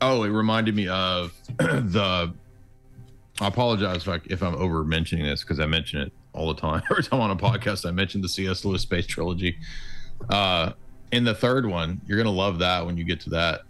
[0.00, 2.32] oh, it reminded me of the.
[3.40, 6.60] I apologize if, I, if I'm over mentioning this because I mention it all the
[6.60, 6.82] time.
[6.90, 8.64] Every time on a podcast, I mention the C.S.
[8.64, 9.56] Lewis space trilogy.
[10.28, 10.72] Uh,
[11.12, 13.62] in the third one, you're gonna love that when you get to that.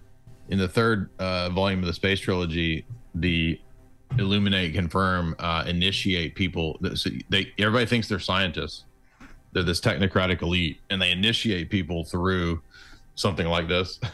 [0.48, 3.60] In the third uh, volume of the space trilogy, the
[4.18, 6.78] illuminate, confirm, uh, initiate people.
[6.94, 8.84] So they everybody thinks they're scientists.
[9.52, 12.62] They're this technocratic elite, and they initiate people through
[13.14, 14.00] something like this.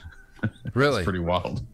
[0.74, 0.98] Really?
[0.98, 1.66] It's pretty wild.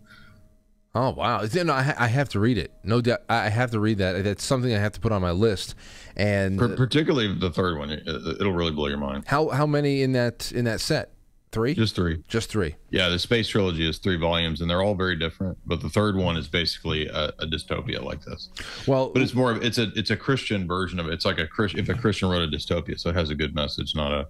[0.95, 1.45] Oh wow!
[1.45, 2.73] Then I, ha- I have to read it.
[2.83, 4.25] No doubt, I have to read that.
[4.25, 5.75] That's something I have to put on my list.
[6.17, 9.25] And particularly the third one, it, it'll really blow your mind.
[9.27, 11.11] how how many in that in that set?
[11.55, 11.73] Three?
[11.73, 12.23] Just three.
[12.27, 12.75] Just three.
[12.91, 15.57] Yeah, the space trilogy is three volumes, and they're all very different.
[15.65, 18.51] But the third one is basically a, a dystopia like this.
[18.89, 21.13] Well, But it's more of it's a it's a Christian version of it.
[21.13, 23.55] It's like a Chris if a Christian wrote a dystopia, so it has a good
[23.55, 24.27] message, not a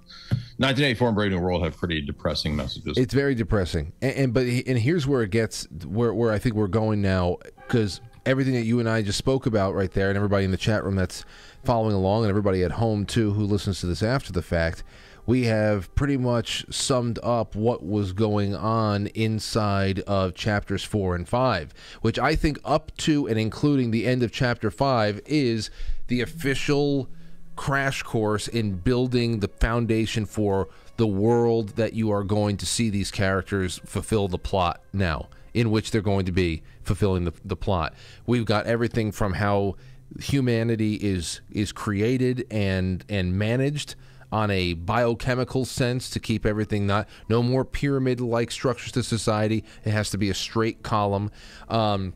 [0.58, 2.98] 1984 and Brave New World have pretty depressing messages.
[2.98, 6.54] It's very depressing, and, and but and here's where it gets where where I think
[6.54, 10.16] we're going now because everything that you and I just spoke about right there, and
[10.16, 11.24] everybody in the chat room that's
[11.64, 14.84] following along, and everybody at home too who listens to this after the fact,
[15.26, 21.28] we have pretty much summed up what was going on inside of chapters four and
[21.28, 25.70] five, which I think up to and including the end of chapter five is
[26.08, 27.08] the official
[27.56, 32.90] crash course in building the foundation for the world that you are going to see
[32.90, 37.56] these characters fulfill the plot now in which they're going to be fulfilling the, the
[37.56, 37.94] plot.
[38.26, 39.76] We've got everything from how
[40.20, 43.94] humanity is is created and and managed
[44.32, 49.64] on a biochemical sense to keep everything not no more pyramid like structures to society
[49.84, 51.30] it has to be a straight column
[51.68, 52.14] um,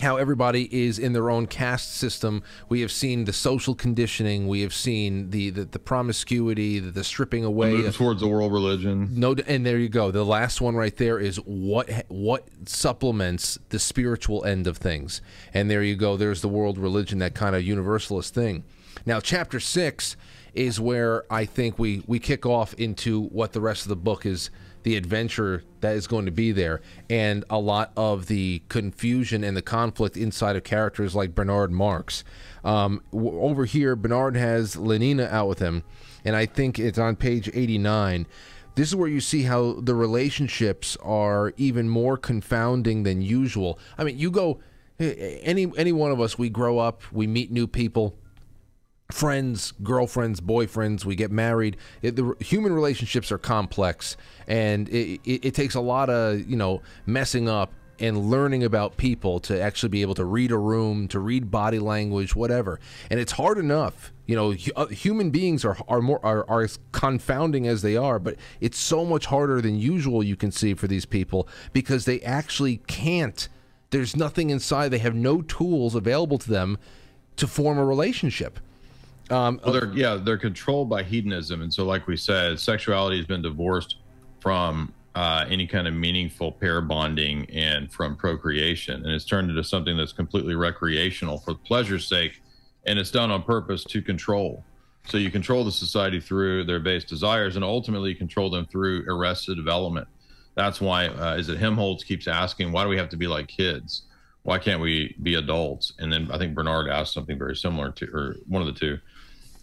[0.00, 2.42] how everybody is in their own caste system.
[2.68, 4.48] We have seen the social conditioning.
[4.48, 7.72] We have seen the the, the promiscuity, the, the stripping away.
[7.72, 9.08] Move towards the world religion.
[9.12, 10.10] No, and there you go.
[10.10, 15.20] The last one right there is what what supplements the spiritual end of things.
[15.54, 16.16] And there you go.
[16.16, 18.64] There's the world religion, that kind of universalist thing.
[19.06, 20.16] Now, chapter six
[20.54, 24.26] is where I think we we kick off into what the rest of the book
[24.26, 24.50] is
[24.82, 29.56] the adventure that is going to be there and a lot of the confusion and
[29.56, 32.24] the conflict inside of characters like Bernard Marx.
[32.64, 35.82] Um, w- over here, Bernard has Lenina out with him,
[36.24, 38.26] and I think it's on page 89.
[38.74, 43.78] This is where you see how the relationships are even more confounding than usual.
[43.98, 44.60] I mean, you go
[44.98, 48.16] any any one of us, we grow up, we meet new people
[49.10, 51.76] friends, girlfriends, boyfriends, we get married.
[52.02, 56.56] It, the human relationships are complex, and it, it, it, takes a lot of you
[56.56, 61.06] know messing up and learning about people to actually be able to read a room,
[61.08, 62.80] to read body language, whatever.
[63.10, 64.12] And it's hard enough.
[64.26, 68.18] You know, uh, human beings are are more are, are as confounding as they are,
[68.18, 70.22] but it's so much harder than usual.
[70.22, 73.48] You can see for these people because they actually can't.
[73.90, 74.90] There's nothing inside.
[74.90, 76.78] They have no tools available to them
[77.36, 78.60] to form a relationship
[79.30, 83.26] um, well, they're yeah, they're controlled by hedonism, and so like we said, sexuality has
[83.26, 83.96] been divorced
[84.40, 89.64] from uh, any kind of meaningful pair bonding and from procreation, and it's turned into
[89.64, 92.42] something that's completely recreational for pleasure's sake,
[92.86, 94.64] and it's done on purpose to control.
[95.06, 99.04] So you control the society through their base desires, and ultimately you control them through
[99.08, 100.06] arrested development.
[100.54, 103.48] That's why uh, is it Helmholtz keeps asking, why do we have to be like
[103.48, 104.02] kids?
[104.42, 105.92] Why can't we be adults?
[105.98, 108.98] And then I think Bernard asked something very similar to, or one of the two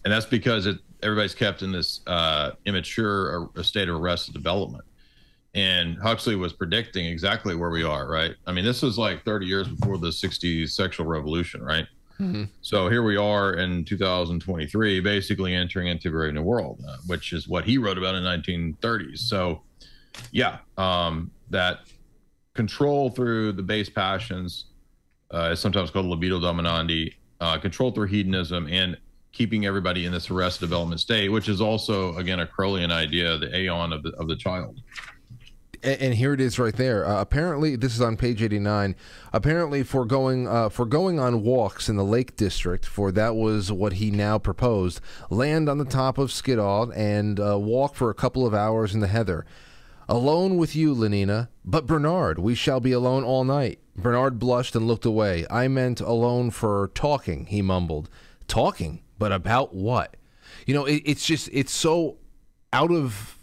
[0.04, 4.84] and that's because it, everybody's kept in this uh, immature uh, state of arrested development.
[5.54, 8.34] And Huxley was predicting exactly where we are, right?
[8.46, 11.86] I mean, this was like 30 years before the 60s sexual revolution, right?
[12.20, 12.44] Mm-hmm.
[12.62, 17.32] So here we are in 2023, basically entering into a brave new world, uh, which
[17.32, 19.18] is what he wrote about in the 1930s.
[19.18, 19.62] So,
[20.32, 21.80] yeah, um, that
[22.54, 24.66] control through the base passions
[25.32, 28.96] uh, is sometimes called libido dominandi, uh, control through hedonism, and
[29.38, 33.56] keeping everybody in this arrest development state, which is also again a Crowleyan idea, the
[33.56, 34.82] aeon of the of the child.
[35.80, 37.06] And, here it is right there.
[37.06, 38.96] Uh, apparently, this is on page 89.
[39.32, 43.70] Apparently, for going uh, for going on walks in the Lake District, for that was
[43.70, 45.00] what he now proposed.
[45.30, 48.98] Land on the top of Skiddaw and uh, walk for a couple of hours in
[48.98, 49.46] the heather.
[50.08, 51.46] Alone with you, Lenina.
[51.64, 53.78] But Bernard, we shall be alone all night.
[53.94, 55.46] Bernard blushed and looked away.
[55.48, 58.10] I meant alone for talking, he mumbled.
[58.48, 59.02] Talking?
[59.18, 60.16] But about what?
[60.66, 62.16] You know, it, it's just it's so
[62.72, 63.36] out of.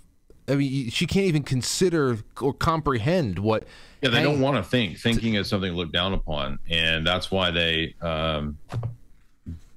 [0.47, 3.65] I mean, she can't even consider or comprehend what.
[4.01, 4.99] Yeah, they don't want to think.
[4.99, 8.59] Thinking is something looked down upon, and that's why they um,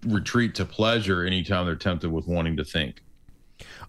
[0.07, 3.03] retreat to pleasure anytime they're tempted with wanting to think.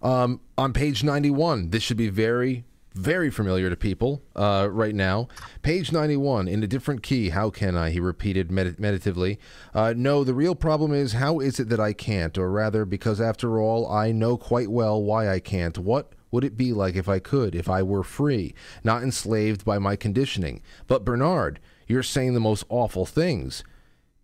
[0.02, 5.28] Um, on page 91, this should be very, very familiar to people uh, right now.
[5.62, 7.90] Page 91, in a different key, how can I?
[7.90, 9.38] He repeated med- meditatively.
[9.74, 12.36] Uh, no, the real problem is how is it that I can't?
[12.36, 15.78] Or rather, because after all, I know quite well why I can't.
[15.78, 19.78] What would it be like if I could, if I were free, not enslaved by
[19.78, 20.62] my conditioning?
[20.86, 23.64] But Bernard, you're saying the most awful things.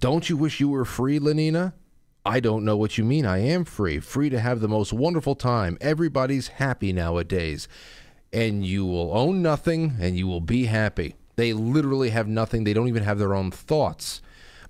[0.01, 1.73] Don't you wish you were free, Lenina?
[2.25, 3.25] I don't know what you mean.
[3.25, 5.79] I am free, free to have the most wonderful time.
[5.81, 7.69] Everybody's happy nowadays
[8.33, 11.15] and you will own nothing and you will be happy.
[11.37, 12.65] They literally have nothing.
[12.65, 14.23] They don't even have their own thoughts,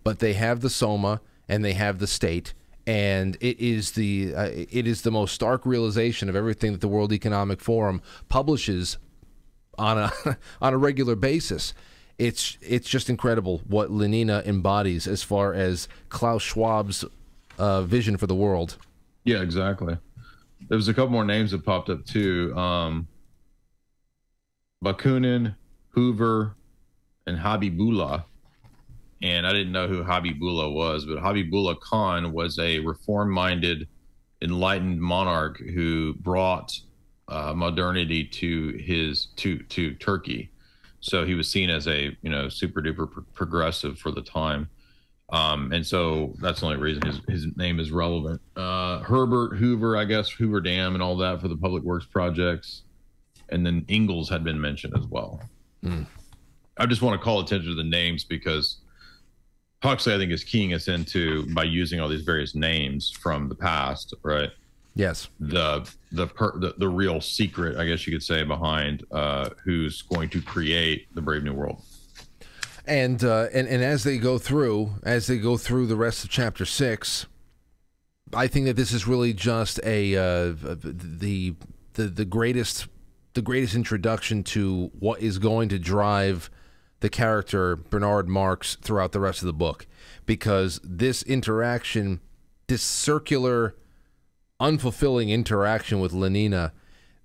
[0.05, 2.55] but they have the soma and they have the state.
[2.87, 6.89] And it is the uh, it is the most stark realization of everything that the
[6.89, 8.99] World Economic Forum publishes
[9.77, 10.13] on a
[10.61, 11.75] on a regular basis.
[12.19, 17.05] It's it's just incredible what Lenina embodies as far as Klaus Schwab's
[17.59, 18.79] uh, vision for the world.
[19.25, 19.99] Yeah, exactly.
[20.69, 22.57] There was a couple more names that popped up too.
[22.57, 23.09] Um,
[24.85, 25.57] Bakunin,
[25.91, 26.57] Hoover,
[27.27, 28.25] and Habibullah.
[29.23, 33.89] And I didn't know who Habibullah was, but Habibullah Khan was a reform minded,
[34.43, 36.79] enlightened monarch who brought
[37.29, 40.51] uh, modernity to his to to Turkey.
[41.01, 44.69] So he was seen as a you know super duper pro- progressive for the time.
[45.31, 48.41] Um, and so that's the only reason his, his name is relevant.
[48.55, 52.83] Uh, Herbert Hoover, I guess Hoover Dam and all that for the public works projects
[53.51, 55.41] and then Engels had been mentioned as well.
[55.85, 56.07] Mm.
[56.79, 58.79] I just want to call attention to the names because
[59.83, 63.55] Huxley, I think, is keying us into by using all these various names from the
[63.55, 64.51] past, right?
[64.95, 65.29] Yes.
[65.39, 70.03] The the per, the, the real secret, I guess you could say, behind uh, who's
[70.03, 71.83] going to create the Brave New World.
[72.87, 76.31] And uh, and and as they go through, as they go through the rest of
[76.31, 77.27] chapter six,
[78.33, 81.55] I think that this is really just a uh, the
[81.95, 82.87] the the greatest
[83.37, 86.51] the greatest introduction to what is going to drive
[87.01, 89.87] the character Bernard Marx throughout the rest of the book.
[90.25, 92.21] Because this interaction
[92.67, 93.77] this circular,
[94.61, 96.73] unfulfilling interaction with Lenina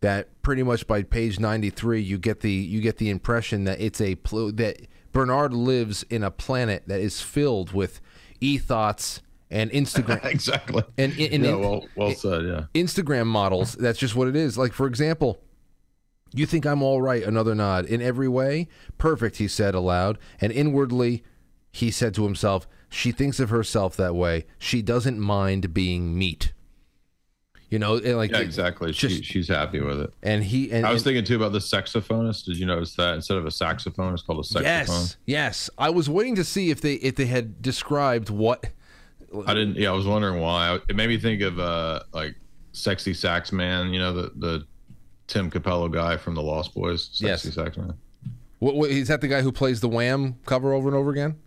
[0.01, 4.01] that pretty much by page 93 you get the you get the impression that it's
[4.01, 8.01] a pl- that Bernard lives in a planet that is filled with
[8.39, 10.83] ethos and Instagram exactly.
[10.97, 12.63] And, and, and yeah, well well said yeah.
[12.73, 13.73] Instagram models.
[13.73, 14.57] That's just what it is.
[14.57, 15.39] Like for example
[16.33, 18.67] you think I'm all right another nod in every way
[18.97, 21.23] perfect he said aloud and inwardly
[21.71, 26.53] he said to himself she thinks of herself that way she doesn't mind being meat
[27.69, 28.91] you know, and like yeah, exactly.
[28.91, 30.13] just- she, she's happy with it.
[30.21, 32.43] and he and, I was and- thinking too about the sexophonist.
[32.43, 34.63] Did you notice that instead of a saxophone, it's called a sexophone?
[34.63, 35.69] yes, yes.
[35.77, 38.65] I was waiting to see if they if they had described what.
[39.47, 39.77] I didn't.
[39.77, 40.79] Yeah, I was wondering why.
[40.89, 42.35] It made me think of uh like
[42.73, 43.93] sexy sax man.
[43.93, 44.67] You know the the
[45.31, 47.05] Tim Capello guy from the Lost Boys.
[47.13, 47.53] Sexy Yes.
[47.55, 47.93] sax man.
[48.59, 49.21] What, what is that?
[49.21, 51.37] The guy who plays the Wham cover over and over again?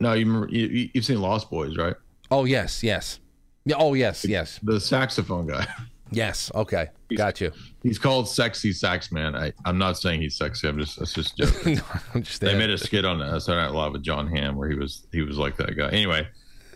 [0.00, 1.94] No, you remember, you, you- you've seen Lost Boys, right?
[2.30, 3.20] Oh yes, yes.
[3.64, 3.76] Yeah.
[3.78, 5.66] Oh yes, yes, The saxophone guy.
[6.10, 6.50] yes.
[6.54, 7.52] Okay, got you.
[7.82, 9.34] He's called Sexy Sax Man.
[9.34, 10.68] I, I'm not saying he's sexy.
[10.68, 11.80] I'm just that's just joking.
[12.22, 14.76] Just they made a skit on uh, Saturday Night Live with Jon Hamm where he
[14.76, 15.88] was he was like that guy.
[15.90, 16.28] Anyway,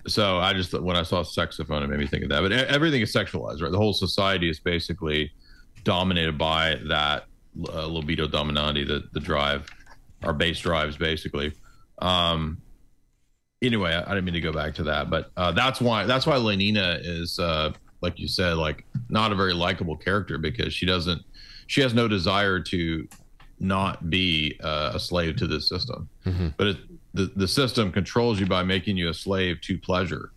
[0.07, 2.41] so I just when I saw sexophone, it made me think of that.
[2.41, 3.71] But everything is sexualized, right?
[3.71, 5.31] The whole society is basically
[5.85, 7.25] dominated by that
[7.69, 9.69] uh, libido dominandi, the the drive,
[10.23, 11.53] our base drives, basically.
[12.01, 12.61] Um,
[13.63, 16.27] anyway, I, I didn't mean to go back to that, but uh, that's why that's
[16.27, 20.87] why Lenina is uh, like you said, like not a very likable character because she
[20.87, 21.23] doesn't,
[21.67, 23.07] she has no desire to
[23.59, 26.09] not be uh, a slave to this system.
[26.25, 26.55] Mhm.
[26.57, 26.77] But it,
[27.13, 30.33] the the system controls you by making you a slave to pleasure.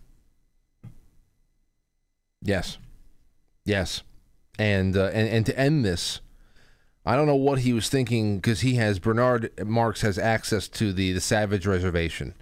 [2.42, 2.76] Yes,
[3.64, 4.02] yes,
[4.58, 6.20] and uh, and and to end this,
[7.06, 10.92] I don't know what he was thinking because he has Bernard Marx has access to
[10.92, 12.34] the the Savage Reservation,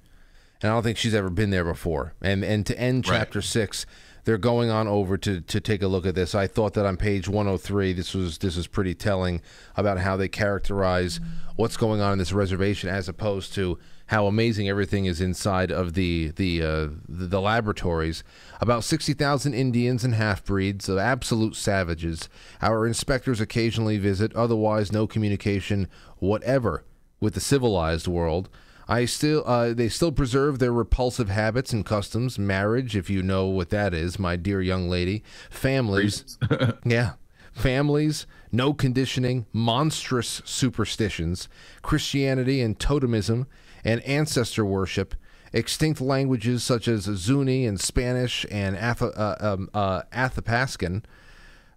[0.62, 2.14] and I don't think she's ever been there before.
[2.20, 3.18] And and to end Right.
[3.18, 3.87] chapter six,
[4.25, 6.35] they're going on over to to take a look at this.
[6.35, 9.40] I thought that on page one hundred three, this was this is pretty telling
[9.77, 11.18] about how they characterize
[11.57, 13.79] what's going on in this reservation as opposed to
[14.12, 18.22] how amazing everything is inside of the the uh, the, laboratories.
[18.61, 22.29] About sixty thousand Indians and half breeds of absolute savages.
[22.61, 24.35] Our inspectors occasionally visit.
[24.37, 26.85] Otherwise, no communication whatever
[27.20, 28.51] with the civilized world.
[28.87, 32.38] I still, uh, they still preserve their repulsive habits and customs.
[32.38, 35.25] Marriage, if you know what that is, my dear young lady.
[35.48, 36.37] Families,
[36.85, 37.12] yeah.
[37.53, 41.48] Families, no conditioning, monstrous superstitions,
[41.81, 43.46] Christianity and totemism,
[43.84, 45.14] and ancestor worship,
[45.52, 51.04] extinct languages such as Zuni and Spanish and Ath- uh, um, uh, Athapascan,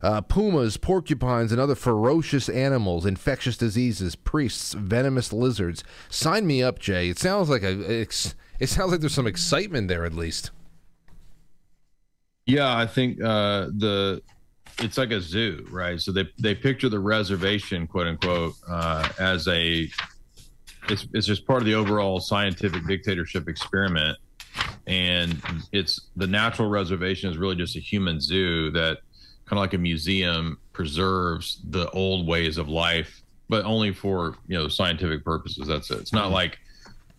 [0.01, 5.83] uh, pumas, porcupines, and other ferocious animals, infectious diseases, priests, venomous lizards.
[6.09, 7.09] Sign me up, Jay.
[7.09, 8.01] It sounds like a.
[8.01, 10.51] It sounds like there's some excitement there, at least.
[12.45, 14.21] Yeah, I think uh, the
[14.79, 15.99] it's like a zoo, right?
[15.99, 19.89] So they they picture the reservation, quote unquote, uh, as a
[20.89, 24.17] it's it's just part of the overall scientific dictatorship experiment,
[24.87, 28.99] and it's the natural reservation is really just a human zoo that
[29.45, 34.57] kind of like a museum preserves the old ways of life, but only for you
[34.57, 35.67] know scientific purposes.
[35.67, 35.99] That's it.
[35.99, 36.33] It's not mm-hmm.
[36.33, 36.57] like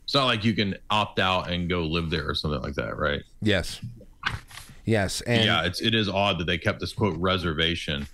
[0.04, 2.96] it's not like you can opt out and go live there or something like that,
[2.96, 3.22] right?
[3.42, 3.80] Yes.
[4.86, 8.06] Yes, and yeah, it's it is odd that they kept this quote reservation,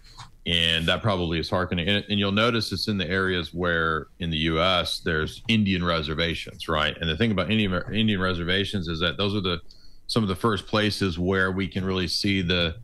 [0.47, 1.89] and that probably is harkening.
[1.89, 5.01] And, and you'll notice it's in the areas where in the U.S.
[5.01, 6.97] there's Indian reservations, right?
[7.01, 9.61] And the thing about Indian Indian reservations is that those are the
[10.07, 12.75] some of the first places where we can really see the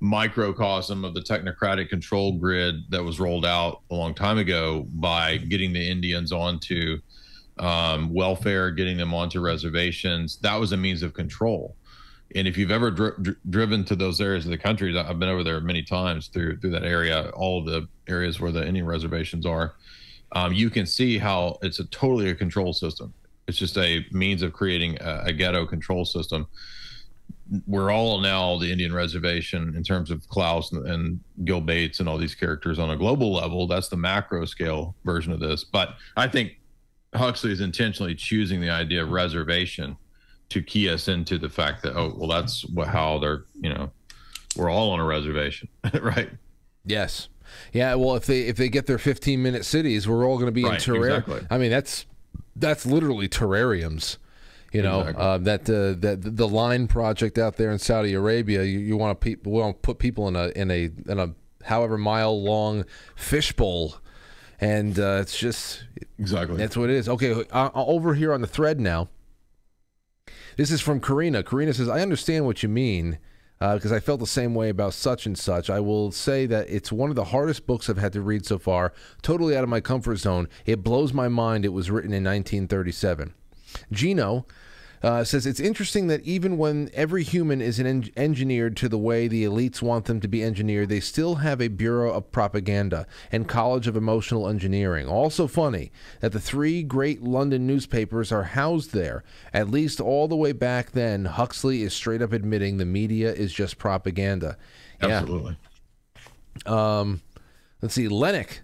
[0.00, 5.36] microcosm of the technocratic control grid that was rolled out a long time ago by
[5.36, 6.98] getting the Indians onto
[7.58, 10.38] um, welfare, getting them onto reservations.
[10.38, 11.76] That was a means of control.
[12.34, 15.28] And if you've ever dri- dri- driven to those areas of the country, I've been
[15.28, 19.46] over there many times through through that area, all the areas where the Indian reservations
[19.46, 19.74] are.
[20.32, 23.12] Um, you can see how it's a totally a control system.
[23.48, 26.46] It's just a means of creating a, a ghetto control system.
[27.66, 32.08] We're all now the Indian reservation in terms of Klaus and, and Gil Bates and
[32.08, 33.66] all these characters on a global level.
[33.66, 35.64] That's the macro scale version of this.
[35.64, 36.60] But I think
[37.12, 39.96] Huxley is intentionally choosing the idea of reservation
[40.50, 43.90] to key us into the fact that oh well that's what how they're you know
[44.56, 45.68] we're all on a reservation
[46.00, 46.30] right
[46.84, 47.28] Yes.
[47.72, 50.52] Yeah, well if they if they get their 15 minute cities, we're all going to
[50.52, 51.18] be Right, in terrarium.
[51.18, 51.46] exactly.
[51.50, 52.06] I mean, that's
[52.56, 54.16] that's literally terrariums.
[54.72, 55.24] You know, Exactly.
[55.24, 59.20] uh, that uh, that the line project out there in Saudi Arabia, you, you want
[59.20, 61.34] to pe- want to put people in a in a in a
[61.64, 62.84] however mile long
[63.16, 63.96] fishbowl
[64.60, 65.84] and uh, it's just
[66.18, 67.08] exactly that's what it is.
[67.08, 69.08] Okay, uh, over here on the thread now.
[70.60, 71.42] This is from Karina.
[71.42, 73.16] Karina says, I understand what you mean
[73.58, 75.70] because uh, I felt the same way about such and such.
[75.70, 78.58] I will say that it's one of the hardest books I've had to read so
[78.58, 78.92] far,
[79.22, 80.50] totally out of my comfort zone.
[80.66, 83.32] It blows my mind it was written in 1937.
[83.90, 84.44] Gino
[85.02, 89.28] uh, says it's interesting that even when every human is en- engineered to the way
[89.28, 93.48] the elites want them to be engineered, they still have a Bureau of Propaganda and
[93.48, 95.08] College of Emotional Engineering.
[95.08, 95.90] Also funny
[96.20, 99.24] that the three great London newspapers are housed there.
[99.52, 103.52] At least all the way back then, Huxley is straight up admitting the media is
[103.52, 104.56] just propaganda.
[105.00, 105.56] Absolutely.
[106.66, 106.98] Yeah.
[107.00, 107.22] Um,
[107.80, 108.60] let's see, Lennox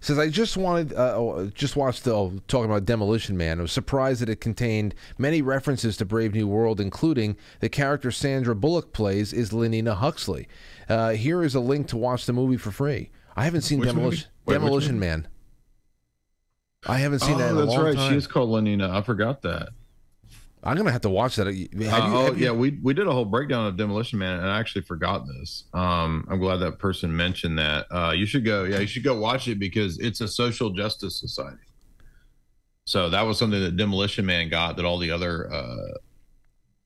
[0.00, 3.58] says I just wanted uh, oh, just watched the oh, talking about Demolition Man.
[3.58, 8.10] I was surprised that it contained many references to Brave New World, including the character
[8.10, 10.48] Sandra Bullock plays is Lenina Huxley.
[10.88, 13.10] Uh, here is a link to watch the movie for free.
[13.36, 15.28] I haven't seen Which Demolition Wait, Demolition Man.
[16.86, 17.50] I haven't seen oh, that.
[17.50, 17.94] In a that's right.
[17.94, 18.10] Time.
[18.10, 18.90] She is called Lenina.
[18.90, 19.70] I forgot that.
[20.62, 21.52] I'm gonna have to watch that.
[21.54, 24.58] You, Uh, oh yeah, we we did a whole breakdown of Demolition Man, and I
[24.58, 25.64] actually forgot this.
[25.72, 27.86] Um, I'm glad that person mentioned that.
[27.90, 28.64] Uh, you should go.
[28.64, 31.62] Yeah, you should go watch it because it's a social justice society.
[32.84, 35.94] So that was something that Demolition Man got that all the other uh,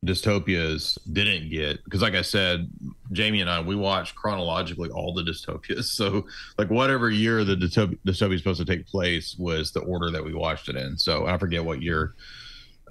[0.05, 1.83] dystopias didn't get.
[1.85, 2.71] Because, like I said,
[3.13, 5.85] Jamie and I we watched chronologically all the dystopias.
[5.95, 6.27] So,
[6.59, 10.25] like whatever year the dystopia, dystopia is supposed to take place was the order that
[10.25, 10.97] we watched it in.
[10.97, 12.15] So I forget what year.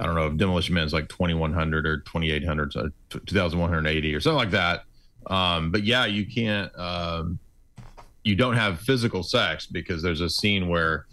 [0.03, 4.35] I don't know if Demolition Man is like 2100 or 2800, so 2180 or something
[4.35, 4.83] like that.
[5.27, 7.39] Um, but yeah, you can't, um,
[8.25, 11.05] you don't have physical sex because there's a scene where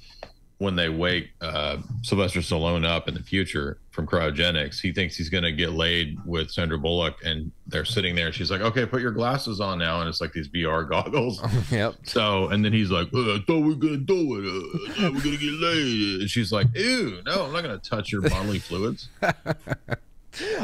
[0.60, 5.30] when they wake uh, Sylvester Stallone up in the future from cryogenics, he thinks he's
[5.30, 8.84] going to get laid with Sandra Bullock, and they're sitting there, and she's like, "Okay,
[8.84, 11.40] put your glasses on now," and it's like these VR goggles.
[11.72, 11.94] yep.
[12.02, 14.98] So, and then he's like, oh, I thought we were gonna do it.
[15.02, 16.20] Uh, we are gonna get laid.
[16.20, 19.08] And she's like, Ew, no, I'm not gonna touch your bodily fluids.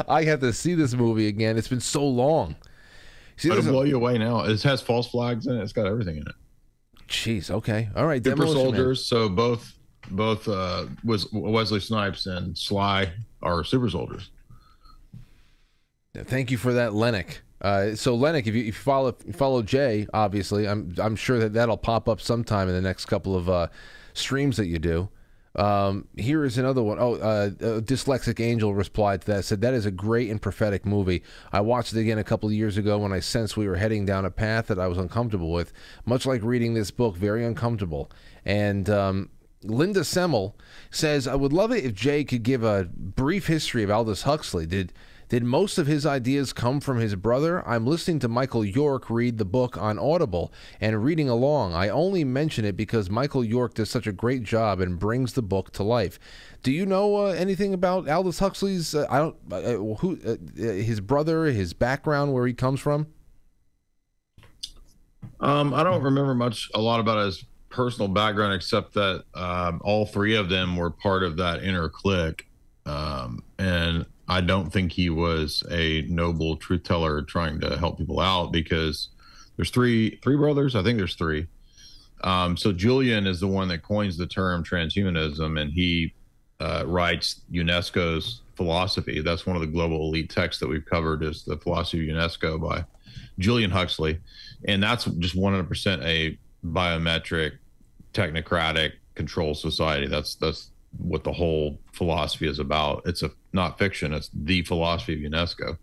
[0.07, 1.57] I have to see this movie again.
[1.57, 2.55] It's been so long.
[3.37, 4.41] See, It'll there's a- blow you away now.
[4.45, 5.63] It has false flags in it.
[5.63, 6.35] It's got everything in it.
[7.07, 7.49] Jeez.
[7.49, 7.89] Okay.
[7.95, 8.23] All right.
[8.23, 8.65] Super Demolition Man.
[8.75, 9.05] soldiers.
[9.05, 9.73] So both
[10.11, 14.31] both uh was Wesley Snipes and Sly are super soldiers.
[16.15, 17.41] Thank you for that, Lennox.
[17.61, 21.15] Uh, so Lennox, if you, if you follow if you follow Jay, obviously, I'm I'm
[21.15, 23.67] sure that that'll pop up sometime in the next couple of uh,
[24.13, 25.09] streams that you do.
[25.55, 26.99] Um, here is another one.
[26.99, 29.45] Oh, uh, dyslexic angel replied to that.
[29.45, 31.23] Said that is a great and prophetic movie.
[31.51, 34.05] I watched it again a couple of years ago when I sensed we were heading
[34.05, 35.73] down a path that I was uncomfortable with.
[36.05, 38.11] Much like reading this book, very uncomfortable.
[38.45, 39.31] And um,
[39.63, 40.53] Linda Semmel
[40.91, 44.65] says, I would love it if Jay could give a brief history of Aldous Huxley.
[44.65, 44.93] Did
[45.29, 47.67] did most of his ideas come from his brother?
[47.67, 51.73] I'm listening to Michael York read the book on Audible and reading along.
[51.73, 55.41] I only mention it because Michael York does such a great job and brings the
[55.41, 56.17] book to life.
[56.63, 58.95] Do you know uh, anything about Aldous Huxley's?
[58.95, 59.35] Uh, I don't.
[59.51, 60.17] Uh, who?
[60.25, 63.07] Uh, his brother, his background, where he comes from?
[65.41, 70.05] Um, I don't remember much a lot about his personal background except that um, all
[70.05, 72.47] three of them were part of that inner clique.
[72.85, 78.19] Um, and I don't think he was a noble truth teller trying to help people
[78.19, 79.09] out because
[79.55, 80.75] there's three three brothers.
[80.75, 81.47] I think there's three.
[82.23, 86.13] Um, so Julian is the one that coins the term transhumanism, and he
[86.59, 89.21] uh, writes UNESCO's philosophy.
[89.21, 92.59] That's one of the global elite texts that we've covered is the philosophy of UNESCO
[92.59, 92.83] by
[93.39, 94.19] Julian Huxley,
[94.67, 97.57] and that's just 100% a biometric,
[98.13, 100.07] technocratic control society.
[100.07, 103.03] That's that's what the whole philosophy is about.
[103.05, 104.13] It's a not fiction.
[104.13, 105.77] It's the philosophy of UNESCO.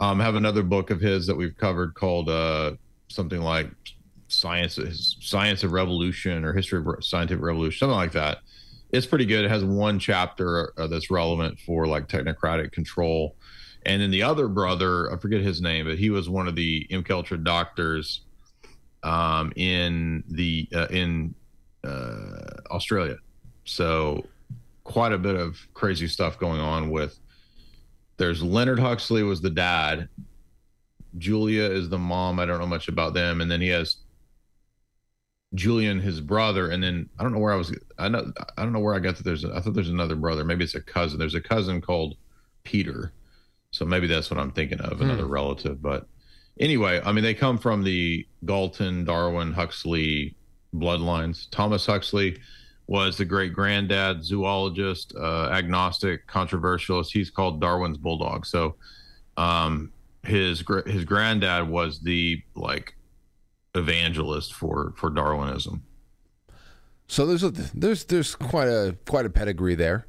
[0.00, 2.72] Um, I have another book of his that we've covered called uh,
[3.08, 3.70] something like
[4.28, 4.78] science
[5.20, 8.38] science of revolution or history of scientific revolution, something like that.
[8.90, 9.44] It's pretty good.
[9.44, 13.36] It has one chapter uh, that's relevant for like technocratic control.
[13.84, 16.86] And then the other brother, I forget his name, but he was one of the
[16.90, 18.22] MKUltra doctors
[19.02, 21.34] um, in the uh, in
[21.84, 23.16] uh, Australia.
[23.64, 24.24] So
[24.84, 27.18] quite a bit of crazy stuff going on with.
[28.16, 30.08] There's Leonard Huxley was the dad.
[31.18, 32.40] Julia is the mom.
[32.40, 33.96] I don't know much about them, and then he has
[35.54, 37.74] Julian, his brother, and then I don't know where I was.
[37.98, 39.22] I know I don't know where I got that.
[39.24, 40.44] There's I thought there's another brother.
[40.44, 41.18] Maybe it's a cousin.
[41.18, 42.16] There's a cousin called
[42.64, 43.12] Peter.
[43.70, 45.30] So maybe that's what I'm thinking of, another Hmm.
[45.30, 45.80] relative.
[45.80, 46.06] But
[46.58, 50.34] anyway, I mean, they come from the Galton, Darwin, Huxley
[50.74, 51.48] bloodlines.
[51.50, 52.38] Thomas Huxley
[52.86, 57.12] was the great granddad, zoologist, uh, agnostic, controversialist.
[57.12, 58.46] He's called Darwin's bulldog.
[58.46, 58.76] So
[59.36, 59.92] um,
[60.24, 62.94] his his granddad was the like
[63.74, 65.82] evangelist for for Darwinism.
[67.06, 70.06] So there's a there's there's quite a quite a pedigree there.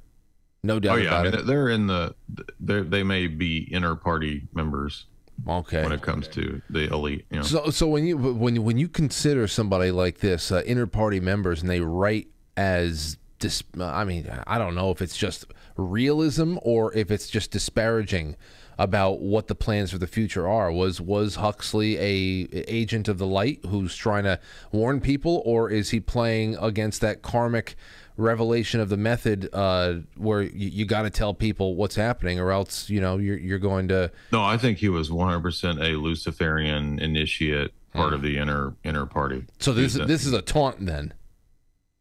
[0.64, 1.46] No doubt oh yeah, I mean it.
[1.46, 2.16] they're in the
[2.60, 5.06] they they may be inner party members
[5.48, 5.84] Okay.
[5.84, 7.26] when it comes to the elite.
[7.32, 10.86] You know, So, so when you when when you consider somebody like this uh, inter
[10.86, 12.28] party members and they write
[12.58, 15.46] as dis- I mean, I don't know if it's just
[15.78, 18.36] realism or if it's just disparaging
[18.78, 20.72] about what the plans for the future are.
[20.72, 24.40] Was was Huxley a agent of the light who's trying to
[24.72, 27.76] warn people, or is he playing against that karmic?
[28.20, 32.52] Revelation of the method uh, where you, you got to tell people what's happening or
[32.52, 35.98] else you know you're, you're going to no, I think he was 100 percent a
[35.98, 39.46] Luciferian initiate, part of the inner inner party.
[39.60, 41.14] so this He's a- this is a taunt then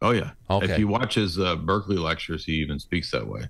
[0.00, 0.30] Oh yeah.
[0.48, 0.72] Okay.
[0.72, 3.48] If you watch his uh, Berkeley lectures, he even speaks that way.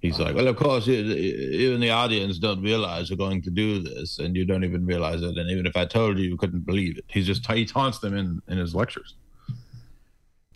[0.00, 4.18] He's like, well, of course, even the audience don't realize you're going to do this,
[4.18, 5.38] and you don't even realize it.
[5.38, 7.06] And even if I told you, you couldn't believe it.
[7.08, 9.14] He's just he taunts them in in his lectures.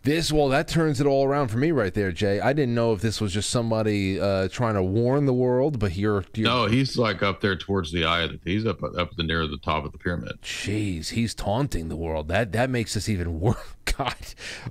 [0.03, 2.39] This well, that turns it all around for me right there, Jay.
[2.39, 5.97] I didn't know if this was just somebody uh, trying to warn the world, but
[5.97, 8.39] you're, you're No, he's like up there towards the eye of the.
[8.45, 10.41] He's up up the near the top of the pyramid.
[10.41, 12.29] jeez, he's taunting the world.
[12.29, 13.57] That that makes this even worse.
[13.97, 14.15] God,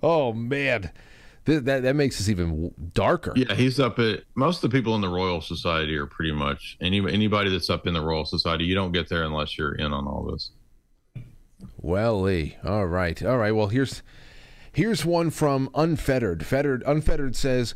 [0.02, 0.90] oh man,
[1.44, 3.34] Th- that that makes this even darker.
[3.36, 6.78] Yeah, he's up at most of the people in the Royal Society are pretty much
[6.80, 8.64] any anybody that's up in the Royal Society.
[8.64, 10.52] You don't get there unless you're in on all this.
[11.76, 12.56] Well, Lee.
[12.64, 13.52] All right, all right.
[13.52, 14.02] Well, here's
[14.78, 16.46] here's one from Unfettered.
[16.46, 17.74] Fettered Unfettered says.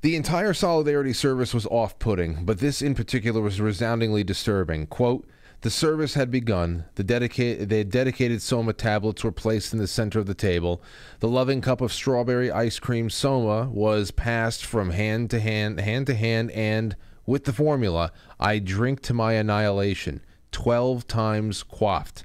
[0.00, 4.88] The entire solidarity service was off putting, but this in particular was resoundingly disturbing.
[4.88, 5.24] Quote,
[5.60, 6.86] the service had begun.
[6.96, 10.82] The dedicated, the dedicated Soma tablets were placed in the center of the table.
[11.20, 16.08] The loving cup of strawberry ice cream Soma was passed from hand to hand, hand
[16.08, 22.24] to hand, and with the formula, I drink to my annihilation, 12 times quaffed.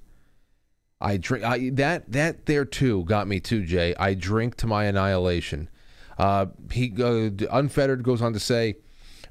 [1.02, 3.94] I drink I, that that there too got me too, Jay.
[4.00, 5.70] I drink to my annihilation.
[6.18, 8.78] Uh, he uh, unfettered goes on to say,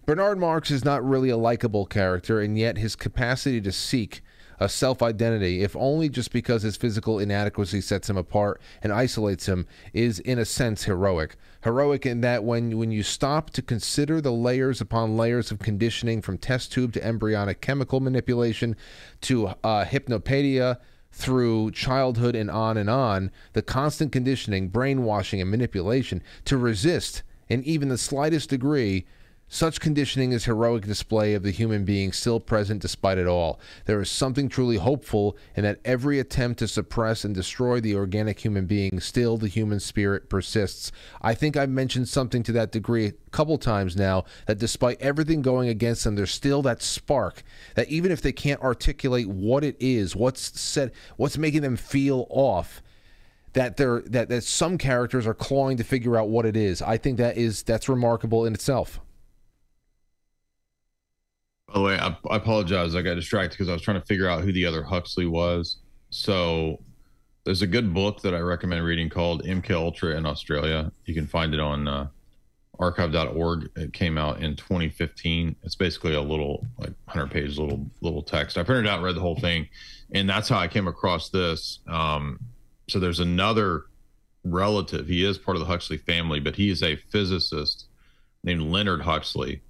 [0.04, 4.20] Bernard Marx is not really a likable character, and yet his capacity to seek
[4.60, 9.46] a self identity, if only just because his physical inadequacy sets him apart and isolates
[9.46, 11.36] him, is in a sense heroic.
[11.62, 16.20] Heroic in that when, when you stop to consider the layers upon layers of conditioning
[16.20, 18.76] from test tube to embryonic chemical manipulation
[19.22, 20.78] to uh, hypnopaedia
[21.14, 27.62] through childhood and on and on, the constant conditioning, brainwashing, and manipulation to resist in
[27.62, 29.06] even the slightest degree
[29.48, 33.60] such conditioning is heroic display of the human being still present despite it all.
[33.84, 38.40] There is something truly hopeful in that every attempt to suppress and destroy the organic
[38.40, 40.90] human being, still the human spirit persists.
[41.22, 45.40] I think I've mentioned something to that degree a couple times now that despite everything
[45.40, 47.44] going against them, there's still that spark
[47.76, 52.26] that even if they can't articulate what it is, what's said, what's making them feel
[52.28, 52.82] off,
[53.52, 56.82] that they're that, that some characters are clawing to figure out what it is.
[56.82, 59.00] I think that is that's remarkable in itself.
[61.74, 62.94] By the way, I, I apologize.
[62.94, 65.78] I got distracted because I was trying to figure out who the other Huxley was.
[66.10, 66.80] So
[67.42, 70.92] there's a good book that I recommend reading called MK Ultra in Australia.
[71.04, 72.06] You can find it on uh,
[72.78, 73.70] archive.org.
[73.74, 75.56] It came out in 2015.
[75.64, 78.56] It's basically a little like 100 page little little text.
[78.56, 79.68] I printed out, and read the whole thing,
[80.12, 81.80] and that's how I came across this.
[81.88, 82.38] Um,
[82.88, 83.86] so there's another
[84.44, 85.08] relative.
[85.08, 87.86] He is part of the Huxley family, but he is a physicist
[88.44, 89.60] named Leonard Huxley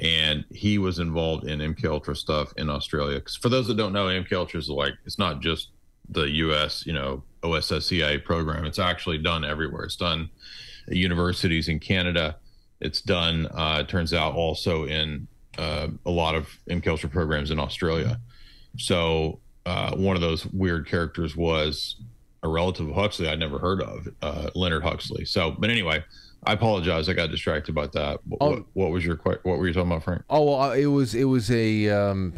[0.00, 3.18] and he was involved in MK Ultra stuff in Australia.
[3.18, 5.70] Because for those that don't know, MK Ultra is like it's not just
[6.08, 6.84] the U.S.
[6.86, 8.64] you know OSSCA program.
[8.64, 9.84] It's actually done everywhere.
[9.84, 10.30] It's done
[10.88, 12.36] at universities in Canada.
[12.80, 13.46] It's done.
[13.52, 15.28] Uh, it turns out also in
[15.58, 18.18] uh, a lot of MK Ultra programs in Australia.
[18.78, 21.96] So uh, one of those weird characters was
[22.42, 25.26] a relative of Huxley I'd never heard of, uh, Leonard Huxley.
[25.26, 26.02] So, but anyway,
[26.44, 27.08] I apologize.
[27.08, 28.20] I got distracted about that.
[28.26, 28.66] What, Oh.
[28.72, 30.22] what, was your what were you talking about, Frank?
[30.30, 32.32] Oh well, uh, it was it was a um,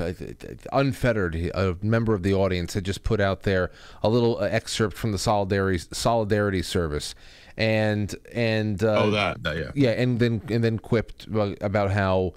[0.72, 1.36] unfettered.
[1.54, 3.70] A member of the audience had just put out there
[4.02, 7.14] a little uh, excerpt from the solidarity solidarity service,
[7.56, 9.70] and and uh, oh, that that yeah.
[9.74, 12.34] yeah, and then and then quipped about how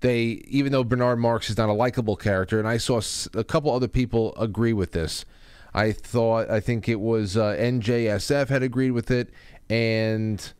[0.00, 3.00] they, even though Bernard Marx is not a likable character, and I saw
[3.34, 5.24] a couple other people agree with this.
[5.72, 9.30] I thought I think it was uh, NJSF had agreed with it,
[9.70, 10.52] and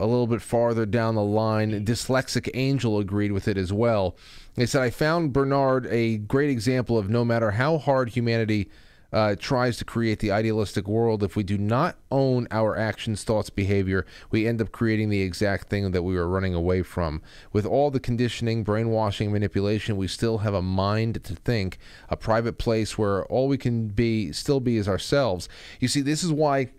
[0.00, 4.16] a little bit farther down the line, Dyslexic Angel agreed with it as well.
[4.54, 8.70] They said, I found Bernard a great example of no matter how hard humanity
[9.12, 13.50] uh, tries to create the idealistic world, if we do not own our actions, thoughts,
[13.50, 17.20] behavior, we end up creating the exact thing that we were running away from.
[17.52, 21.78] With all the conditioning, brainwashing, manipulation, we still have a mind to think,
[22.08, 25.48] a private place where all we can be, still be, is ourselves.
[25.80, 26.70] You see, this is why.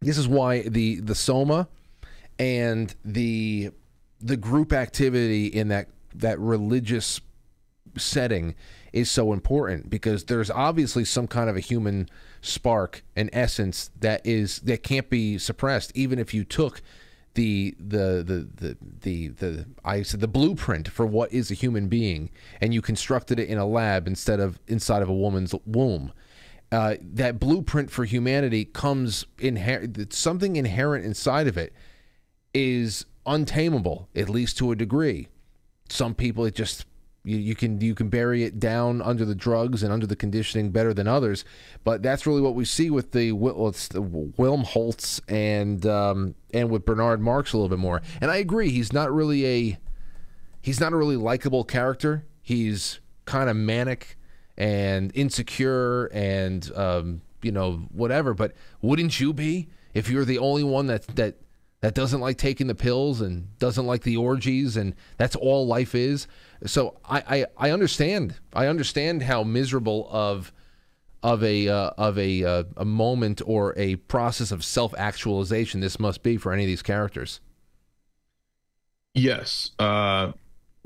[0.00, 1.66] This is why the the soma
[2.38, 3.70] and the
[4.20, 7.20] the group activity in that that religious
[7.96, 8.54] setting
[8.92, 12.08] is so important because there's obviously some kind of a human
[12.40, 16.82] spark and essence that is that can't be suppressed even if you took
[17.34, 21.88] the the the the the, the I said the blueprint for what is a human
[21.88, 22.30] being
[22.60, 26.12] and you constructed it in a lab instead of inside of a woman's womb.
[26.72, 31.72] Uh, that blueprint for humanity comes inherent something inherent inside of it
[32.54, 35.28] is untamable at least to a degree
[35.88, 36.86] some people it just
[37.24, 40.70] you, you can you can bury it down under the drugs and under the conditioning
[40.70, 41.44] better than others,
[41.82, 46.84] but that's really what we see with the, well, the Helmholtz and um, and with
[46.84, 48.02] Bernard Marx a little bit more.
[48.20, 49.78] And I agree, he's not really a
[50.60, 52.26] he's not a really likable character.
[52.42, 54.18] He's kind of manic
[54.58, 58.34] and insecure and um, you know whatever.
[58.34, 58.52] But
[58.82, 61.36] wouldn't you be if you're the only one that that
[61.84, 65.94] that doesn't like taking the pills and doesn't like the orgies and that's all life
[65.94, 66.26] is?
[66.64, 68.36] So I, I, I understand.
[68.54, 70.50] I understand how miserable of
[71.22, 76.00] of a uh, of a uh, a moment or a process of self actualization this
[76.00, 77.40] must be for any of these characters.
[79.12, 80.32] Yes, uh,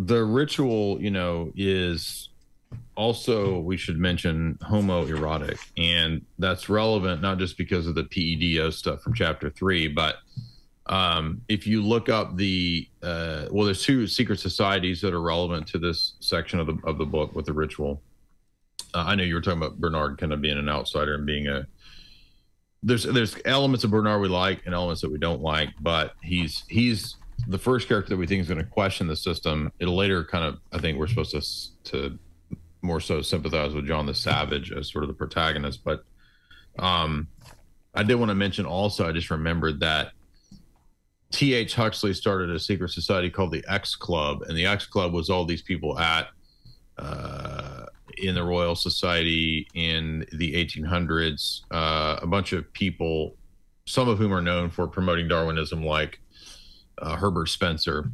[0.01, 2.29] the ritual, you know, is
[2.97, 9.01] also we should mention homoerotic, and that's relevant not just because of the PEDO stuff
[9.01, 10.17] from chapter three, but
[10.89, 15.67] um, if you look up the uh, well, there's two secret societies that are relevant
[15.69, 18.03] to this section of the of the book with the ritual.
[18.95, 21.47] Uh, I know you were talking about Bernard kind of being an outsider and being
[21.47, 21.67] a
[22.83, 26.65] there's there's elements of Bernard we like and elements that we don't like, but he's
[26.69, 27.17] he's
[27.47, 29.71] the first character that we think is going to question the system.
[29.79, 32.19] It'll later kind of I think we're supposed to to
[32.81, 36.05] more so sympathize with John the Savage as sort of the protagonist, but
[36.79, 37.27] um,
[37.95, 40.13] I did want to mention also I just remembered that
[41.31, 41.75] T.H.
[41.75, 45.45] Huxley started a secret society called the X Club, and the X Club was all
[45.45, 46.29] these people at
[46.97, 47.85] uh,
[48.17, 51.63] in the Royal Society in the 1800s.
[51.71, 53.37] Uh, a bunch of people,
[53.87, 56.19] some of whom are known for promoting Darwinism, like
[56.99, 58.11] uh, Herbert Spencer,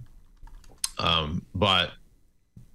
[0.98, 1.92] um, but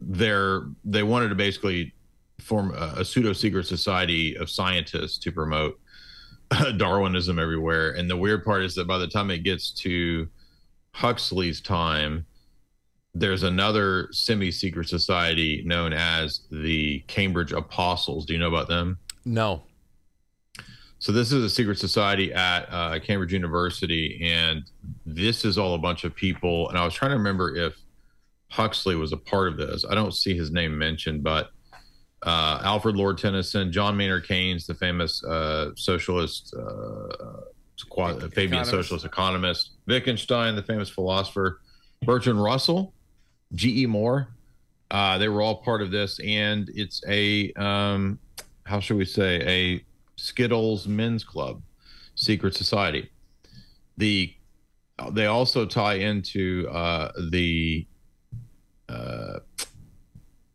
[0.02, 1.94] they're they wanted to basically
[2.40, 5.78] form a, a pseudo secret society of scientists to promote
[6.78, 7.92] Darwinism everywhere.
[7.92, 10.28] And the weird part is that by the time it gets to
[10.92, 12.26] Huxley's time,
[13.14, 18.26] there's another semi secret society known as the Cambridge Apostles.
[18.26, 19.00] Do you know about them?
[19.26, 19.64] No.
[21.00, 24.64] So this is a secret society at uh, Cambridge University, and
[25.06, 26.68] this is all a bunch of people.
[26.70, 27.76] And I was trying to remember if
[28.50, 29.86] Huxley was a part of this.
[29.90, 31.52] I don't see his name mentioned, but
[32.24, 37.42] uh, Alfred Lord Tennyson, John Maynard Keynes, the famous uh, socialist, uh,
[38.34, 41.62] Fabian socialist economist, Wittgenstein, the famous philosopher,
[42.04, 42.94] Bertrand Russell,
[43.54, 43.86] G.E.
[43.86, 44.30] Moore.
[44.92, 48.20] Uh, they were all part of this, and it's a um,
[48.64, 51.62] how should we say a Skittles men's club,
[52.16, 53.10] secret society.
[53.98, 54.34] The
[55.12, 57.86] they also tie into uh, the
[58.90, 59.40] uh,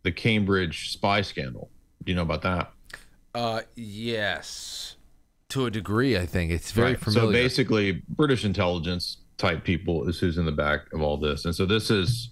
[0.05, 1.71] the Cambridge spy scandal.
[2.05, 2.73] Do you know about that?
[3.35, 4.97] Uh, yes,
[5.49, 6.17] to a degree.
[6.17, 7.01] I think it's very right.
[7.01, 7.27] familiar.
[7.27, 11.55] So basically, British intelligence type people is who's in the back of all this, and
[11.55, 12.31] so this is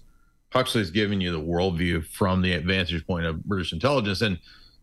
[0.53, 4.21] Huxley's giving you the worldview from the vantage point of British intelligence.
[4.21, 4.39] And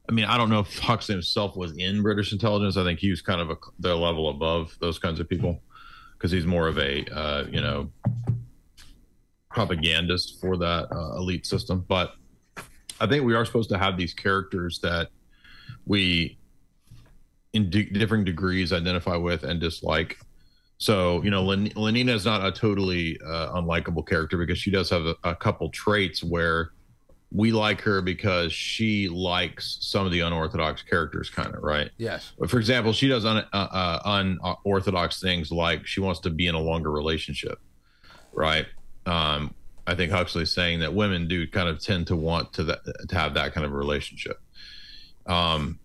[0.09, 2.77] I mean, I don't know if Huxley himself was in British intelligence.
[2.77, 5.63] I think he was kind of a, the level above those kinds of people
[6.19, 7.91] because he's more of a uh, you know
[9.51, 12.15] propagandist for that uh, elite system, but
[13.01, 15.09] I think we are supposed to have these characters that
[15.87, 16.39] we,
[17.53, 20.19] in differing degrees, identify with and dislike.
[20.79, 24.89] So, you know, Len- Lenina is not a totally uh, unlikable character because she does
[24.91, 26.71] have a, a couple traits where
[27.33, 31.91] we like her because she likes some of the unorthodox characters, kind of, right?
[31.97, 32.33] Yes.
[32.49, 34.35] For example, she does un- uh, uh,
[34.65, 37.59] unorthodox things like she wants to be in a longer relationship,
[38.33, 38.67] right?
[39.07, 39.55] Um,
[39.91, 43.35] I think Huxley's saying that women do kind of tend to want to to have
[43.35, 44.41] that kind of relationship.
[45.27, 45.81] Um,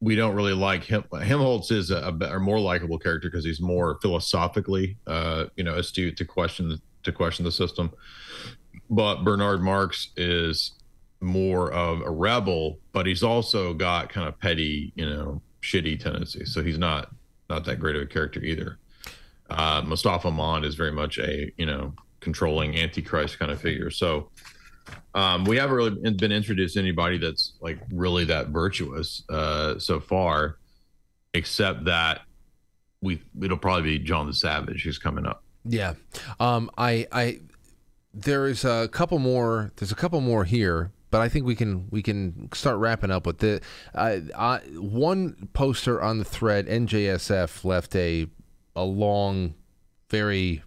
[0.00, 1.02] we don't really like him.
[1.12, 6.16] Helmholtz is a, a more likable character because he's more philosophically, uh, you know, astute
[6.18, 7.92] to question to question the system.
[8.88, 10.72] But Bernard Marx is
[11.20, 16.54] more of a rebel, but he's also got kind of petty, you know, shitty tendencies.
[16.54, 17.10] So he's not
[17.50, 18.78] not that great of a character either.
[19.50, 21.92] Uh, Mustafa Mond is very much a you know
[22.26, 23.88] controlling antichrist kind of figure.
[23.88, 24.30] So
[25.14, 30.00] um, we haven't really been introduced to anybody that's like really that virtuous uh, so
[30.00, 30.56] far,
[31.34, 32.22] except that
[33.00, 35.44] we it'll probably be John the Savage who's coming up.
[35.64, 35.94] Yeah,
[36.40, 37.40] um, I I
[38.12, 39.70] there is a couple more.
[39.76, 43.24] There's a couple more here, but I think we can we can start wrapping up
[43.24, 43.60] with the
[43.94, 46.66] uh, uh, one poster on the thread.
[46.66, 48.26] NJSF left a
[48.74, 49.54] a long,
[50.10, 50.62] very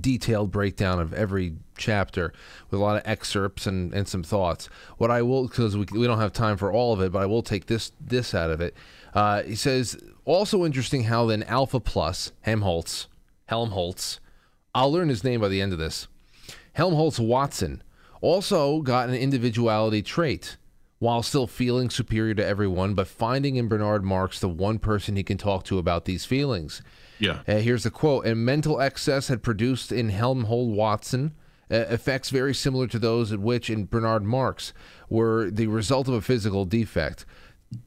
[0.00, 2.32] detailed breakdown of every chapter
[2.70, 4.68] with a lot of excerpts and, and some thoughts.
[4.98, 7.26] What I will, because we, we don't have time for all of it, but I
[7.26, 8.74] will take this this out of it.
[9.14, 13.08] Uh, he says also interesting how then Alpha Plus Helmholtz
[13.46, 14.20] Helmholtz,
[14.74, 16.08] I'll learn his name by the end of this.
[16.72, 17.82] Helmholtz Watson
[18.20, 20.56] also got an individuality trait
[20.98, 25.22] while still feeling superior to everyone, but finding in Bernard Marx the one person he
[25.22, 26.80] can talk to about these feelings.
[27.18, 27.40] Yeah.
[27.46, 31.34] Uh, here's the quote And mental excess had produced in Helmholtz Watson
[31.70, 34.72] uh, effects very similar to those at which in Bernard Marx
[35.08, 37.24] were the result of a physical defect.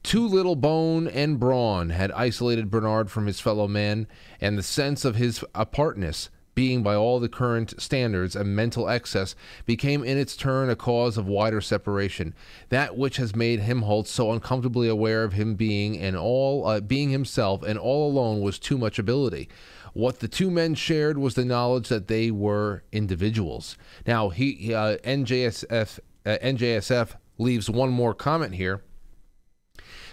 [0.02, 4.06] Too little bone and brawn had isolated Bernard from his fellow men,
[4.40, 9.36] and the sense of his apartness being by all the current standards a mental excess,
[9.64, 12.34] became in its turn a cause of wider separation.
[12.68, 17.10] That which has made Helmholtz so uncomfortably aware of him being and all uh, being
[17.10, 19.48] himself and all alone was too much ability.
[19.92, 23.76] What the two men shared was the knowledge that they were individuals.
[24.04, 28.82] Now he uh, NJSF uh, NJSF leaves one more comment here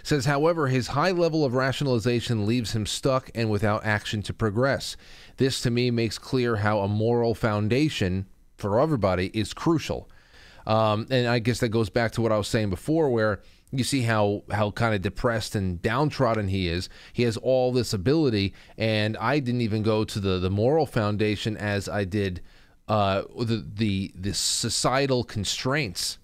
[0.06, 4.96] says, however, his high level of rationalization leaves him stuck and without action to progress.
[5.36, 8.26] This to me makes clear how a moral foundation
[8.56, 10.08] for everybody is crucial.
[10.66, 13.84] Um, and I guess that goes back to what I was saying before, where you
[13.84, 16.88] see how how kind of depressed and downtrodden he is.
[17.12, 21.56] He has all this ability, and I didn't even go to the the moral foundation
[21.56, 22.40] as I did
[22.88, 26.18] uh, the the the societal constraints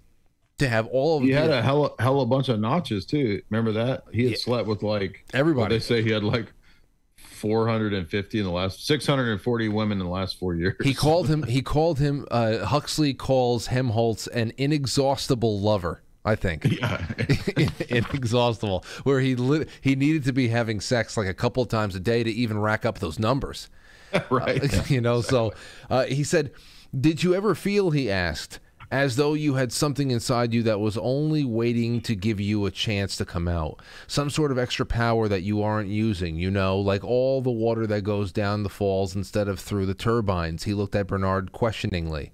[0.58, 3.42] to have all of he had a hell hell a bunch of notches too.
[3.50, 4.38] Remember that he had yeah.
[4.38, 5.76] slept with like everybody.
[5.76, 6.52] They say he had like
[7.42, 10.76] 450 in the last 640 women in the last four years.
[10.82, 11.42] He called him.
[11.42, 12.24] He called him.
[12.30, 16.02] Uh, Huxley calls Helmholtz an inexhaustible lover.
[16.24, 16.64] I think.
[16.80, 17.04] Yeah.
[17.88, 18.84] inexhaustible.
[19.02, 22.00] Where he li- he needed to be having sex like a couple of times a
[22.00, 23.68] day to even rack up those numbers.
[24.30, 24.72] right.
[24.72, 25.20] Uh, you know.
[25.20, 25.52] So
[25.90, 26.52] uh, he said,
[26.98, 28.60] "Did you ever feel?" He asked
[28.92, 32.70] as though you had something inside you that was only waiting to give you a
[32.70, 33.80] chance to come out.
[34.06, 37.86] Some sort of extra power that you aren't using, you know, like all the water
[37.86, 40.64] that goes down the falls instead of through the turbines.
[40.64, 42.32] He looked at Bernard questioningly.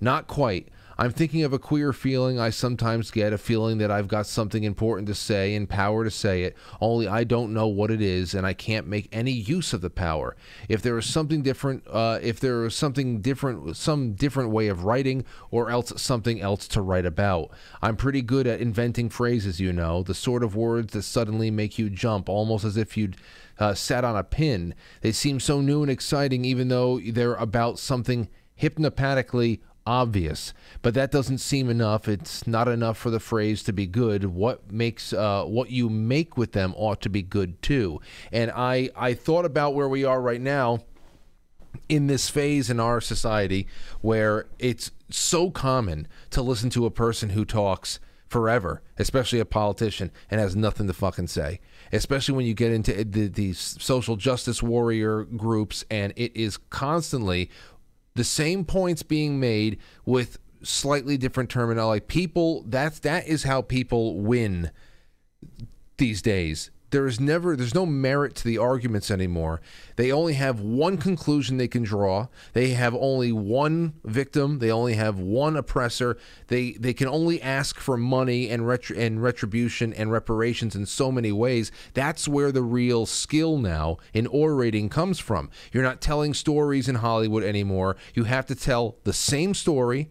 [0.00, 0.68] Not quite.
[1.00, 4.64] I'm thinking of a queer feeling I sometimes get, a feeling that I've got something
[4.64, 8.34] important to say and power to say it, only I don't know what it is
[8.34, 10.34] and I can't make any use of the power.
[10.68, 14.82] If there is something different, uh, if there is something different, some different way of
[14.82, 17.50] writing or else something else to write about.
[17.80, 21.78] I'm pretty good at inventing phrases, you know, the sort of words that suddenly make
[21.78, 23.18] you jump, almost as if you'd
[23.60, 24.74] uh, sat on a pin.
[25.02, 28.28] They seem so new and exciting, even though they're about something
[28.60, 32.08] hypnopaedically obvious, but that doesn't seem enough.
[32.08, 34.26] It's not enough for the phrase to be good.
[34.26, 38.00] What makes uh, what you make with them ought to be good too.
[38.30, 40.80] And I I thought about where we are right now
[41.88, 43.66] in this phase in our society
[44.02, 50.10] where it's so common to listen to a person who talks forever, especially a politician,
[50.30, 51.60] and has nothing to fucking say.
[51.92, 57.48] Especially when you get into the, these social justice warrior groups, and it is constantly
[58.18, 62.04] the same points being made with slightly different terminology.
[62.04, 64.72] People that's that is how people win
[65.98, 69.60] these days there is never there's no merit to the arguments anymore.
[69.96, 72.28] They only have one conclusion they can draw.
[72.52, 74.58] They have only one victim.
[74.58, 76.16] They only have one oppressor.
[76.46, 81.12] They they can only ask for money and retri- and retribution and reparations in so
[81.12, 81.70] many ways.
[81.94, 85.50] That's where the real skill now in orating comes from.
[85.72, 87.96] You're not telling stories in Hollywood anymore.
[88.14, 90.10] You have to tell the same story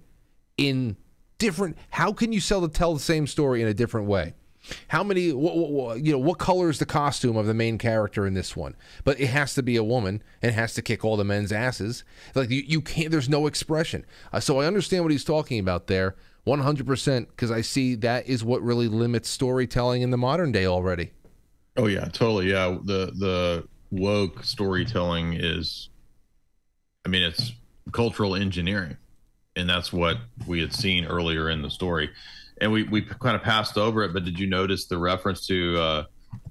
[0.57, 0.97] in
[1.37, 4.33] different how can you sell to tell the same story in a different way
[4.89, 8.25] how many, what, what, you know, what color is the costume of the main character
[8.25, 8.75] in this one?
[9.03, 12.03] But it has to be a woman and has to kick all the men's asses.
[12.35, 13.11] Like you, you can't.
[13.11, 14.05] There's no expression.
[14.31, 16.15] Uh, so I understand what he's talking about there,
[16.45, 21.11] 100%, because I see that is what really limits storytelling in the modern day already.
[21.77, 22.49] Oh yeah, totally.
[22.49, 25.89] Yeah, the the woke storytelling is,
[27.05, 27.53] I mean, it's
[27.91, 28.97] cultural engineering,
[29.55, 32.09] and that's what we had seen earlier in the story
[32.61, 34.13] and we we kind of passed over it.
[34.13, 36.03] But did you notice the reference to uh,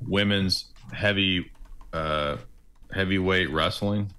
[0.07, 1.51] women's heavy
[1.93, 2.37] uh,
[2.93, 4.13] heavyweight wrestling?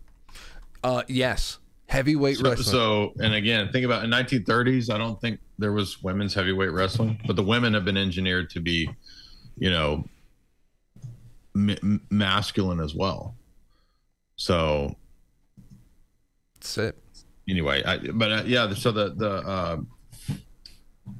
[0.84, 2.66] Uh, yes, heavyweight so, wrestling.
[2.66, 4.94] So, and again, think about in 1930s.
[4.94, 8.60] I don't think there was women's heavyweight wrestling, but the women have been engineered to
[8.60, 8.90] be,
[9.58, 10.06] you know,
[11.56, 13.36] m- masculine as well.
[14.36, 14.96] So
[16.56, 16.98] that's it.
[17.50, 19.78] anyway, I, but uh, yeah, so the the uh,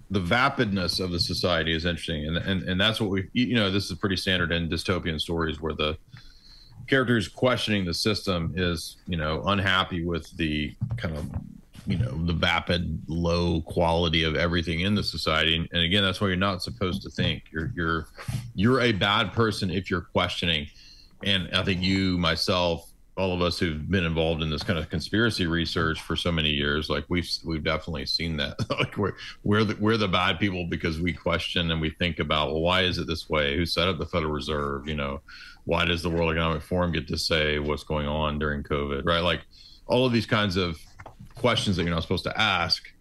[0.10, 3.70] the vapidness of the society is interesting, and and and that's what we you know
[3.70, 5.98] this is pretty standard in dystopian stories where the
[6.88, 11.26] character characters questioning the system is you know unhappy with the kind of
[11.86, 15.56] you know the vapid low quality of everything in the society.
[15.72, 17.44] And again that's why you're not supposed to think.
[17.52, 18.08] You're you're
[18.56, 20.68] you're a bad person if you're questioning.
[21.24, 24.90] And i think you myself all of us who've been involved in this kind of
[24.90, 29.14] conspiracy research for so many years like we've we've definitely seen that like we're
[29.44, 32.82] we're the, we're the bad people because we question and we think about well why
[32.82, 35.20] is it this way who set up the federal reserve you know
[35.66, 39.22] why does the world economic forum get to say what's going on during covid right
[39.22, 39.42] like
[39.88, 40.78] all of these kinds of
[41.36, 42.92] questions that you're not supposed to ask.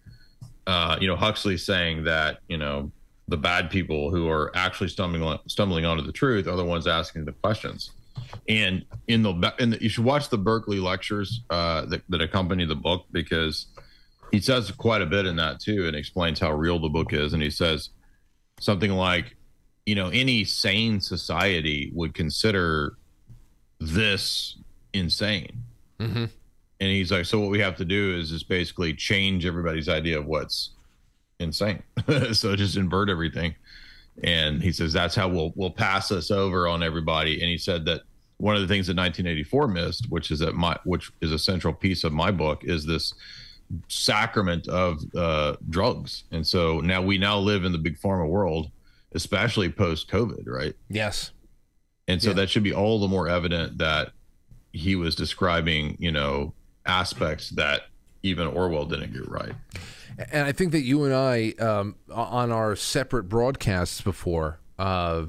[0.65, 2.91] Uh, you know, Huxley saying that you know
[3.27, 6.87] the bad people who are actually stumbling on, stumbling onto the truth are the ones
[6.87, 7.91] asking the questions.
[8.47, 12.65] And in the, in the you should watch the Berkeley lectures uh, that, that accompany
[12.65, 13.67] the book because
[14.31, 17.33] he says quite a bit in that too, and explains how real the book is.
[17.33, 17.89] And he says
[18.59, 19.35] something like,
[19.85, 22.97] you know, any sane society would consider
[23.79, 24.57] this
[24.93, 25.63] insane.
[25.99, 26.25] Mm-hmm
[26.79, 30.19] and he's like, so what we have to do is just basically change everybody's idea
[30.19, 30.71] of what's
[31.39, 31.81] insane.
[32.33, 33.55] so just invert everything.
[34.23, 37.41] And he says that's how we'll we'll pass us over on everybody.
[37.41, 38.01] And he said that
[38.37, 41.73] one of the things that 1984 missed, which is that my which is a central
[41.73, 43.13] piece of my book, is this
[43.87, 46.23] sacrament of uh, drugs.
[46.31, 48.71] And so now we now live in the big pharma world,
[49.13, 50.73] especially post COVID, right?
[50.89, 51.31] Yes.
[52.07, 52.35] And so yeah.
[52.35, 54.11] that should be all the more evident that
[54.71, 56.53] he was describing, you know,
[56.85, 57.83] aspects that
[58.23, 59.53] even Orwell didn't get right.
[60.17, 65.25] And I think that you and I, um, on our separate broadcasts before, uh,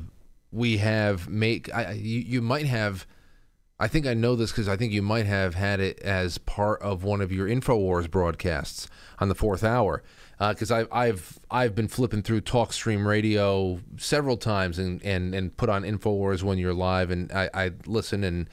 [0.50, 3.06] we have make I, you, you might have.
[3.80, 6.82] I think I know this because I think you might have had it as part
[6.82, 8.88] of one of your Infowars broadcasts
[9.20, 10.02] on the fourth hour.
[10.38, 15.56] Because uh, I've I've I've been flipping through TalkStream Radio several times and, and, and
[15.56, 18.48] put on Infowars when you're live, and I, I listen and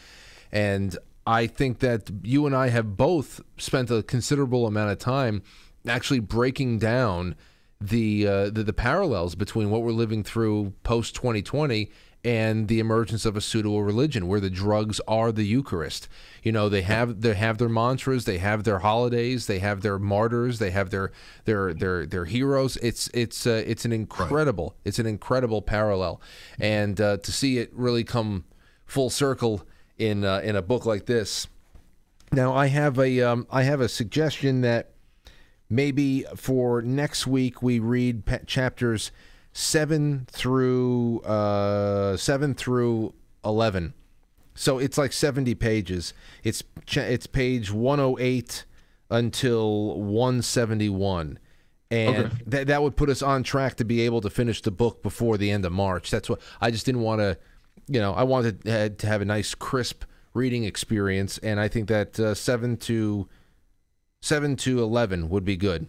[0.51, 5.41] and I think that you and I have both spent a considerable amount of time
[5.87, 7.35] actually breaking down
[7.81, 11.89] the uh, the, the, parallels between what we're living through post 2020
[12.23, 16.07] and the emergence of a pseudo religion where the drugs are the Eucharist.
[16.41, 19.99] You know, they have they have their mantras, they have their holidays, they have their
[19.99, 21.11] martyrs, they have their
[21.43, 22.77] their their their heroes.
[22.77, 24.81] It's it's uh, it's an incredible right.
[24.85, 26.19] it's an incredible parallel,
[26.59, 28.45] and uh, to see it really come
[28.85, 29.67] full circle
[29.97, 31.47] in uh, in a book like this.
[32.31, 34.94] Now, I have a um, I have a suggestion that
[35.69, 39.11] maybe for next week we read chapters
[39.53, 43.13] seven through uh, seven through
[43.43, 43.93] eleven.
[44.53, 46.13] So it's like seventy pages.
[46.43, 48.65] It's it's page one hundred eight
[49.09, 51.39] until one seventy one
[51.91, 52.35] and okay.
[52.47, 55.37] that that would put us on track to be able to finish the book before
[55.37, 56.09] the end of March.
[56.09, 57.37] That's what I just didn't want to
[57.87, 60.03] you know, I wanted uh, to have a nice, crisp
[60.33, 63.27] reading experience, and I think that uh, seven to
[64.25, 65.87] seven to eleven would be good.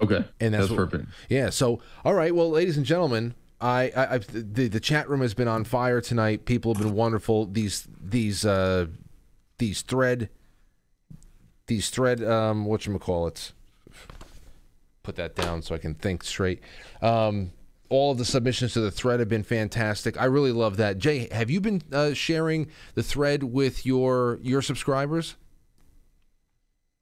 [0.00, 1.08] Okay, and that's, that's what, perfect.
[1.28, 1.50] Yeah.
[1.50, 2.34] So, all right.
[2.34, 6.00] Well, ladies and gentlemen, I, I I've, the the chat room has been on fire
[6.00, 6.44] tonight.
[6.44, 7.46] People have been wonderful.
[7.46, 8.86] These these uh
[9.58, 10.30] these thread
[11.66, 13.52] these thread um what you call it.
[15.02, 16.60] Put that down so I can think straight.
[17.02, 17.50] Um,
[17.90, 20.20] all of the submissions to the thread have been fantastic.
[20.20, 20.98] I really love that.
[20.98, 25.36] Jay, have you been uh, sharing the thread with your your subscribers?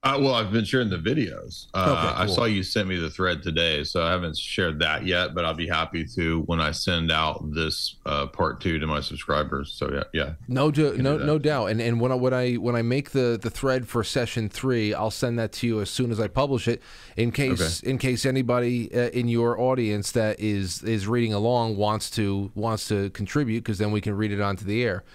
[0.03, 1.67] Uh, well, I've been sharing the videos.
[1.73, 2.23] Uh, okay, cool.
[2.23, 5.45] I saw you sent me the thread today, so I haven't shared that yet, but
[5.45, 9.71] I'll be happy to when I send out this uh, part two to my subscribers.
[9.71, 10.33] So yeah, yeah.
[10.49, 11.67] No, do, no, no doubt.
[11.67, 14.93] And and when I when I when I make the the thread for session three,
[14.93, 16.81] I'll send that to you as soon as I publish it,
[17.15, 17.89] in case okay.
[17.89, 22.89] in case anybody uh, in your audience that is is reading along wants to wants
[22.89, 25.05] to contribute, because then we can read it onto the air.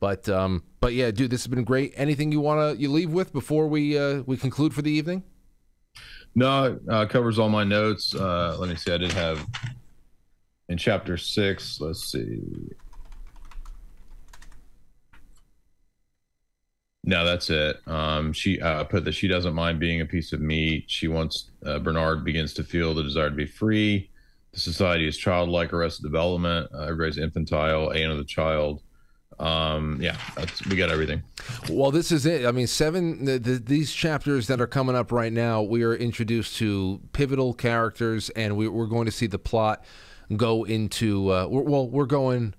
[0.00, 1.92] But um, but yeah, dude, this has been great.
[1.96, 5.24] Anything you wanna you leave with before we uh, we conclude for the evening?
[6.34, 8.14] No, uh, covers all my notes.
[8.14, 8.92] Uh, let me see.
[8.92, 9.44] I did have
[10.68, 11.80] in chapter six.
[11.80, 12.40] Let's see.
[17.04, 17.80] No, that's it.
[17.88, 20.84] Um, she uh, put that she doesn't mind being a piece of meat.
[20.88, 24.10] She wants uh, Bernard begins to feel the desire to be free.
[24.52, 26.68] The society is childlike, arrested development.
[26.72, 28.82] Uh, everybody's infantile, alien of the child
[29.40, 30.16] um yeah
[30.68, 31.22] we got everything
[31.70, 35.12] well this is it i mean seven the, the, these chapters that are coming up
[35.12, 39.38] right now we are introduced to pivotal characters and we, are going to see the
[39.38, 39.84] plot
[40.36, 42.54] go into uh, we're, well we're going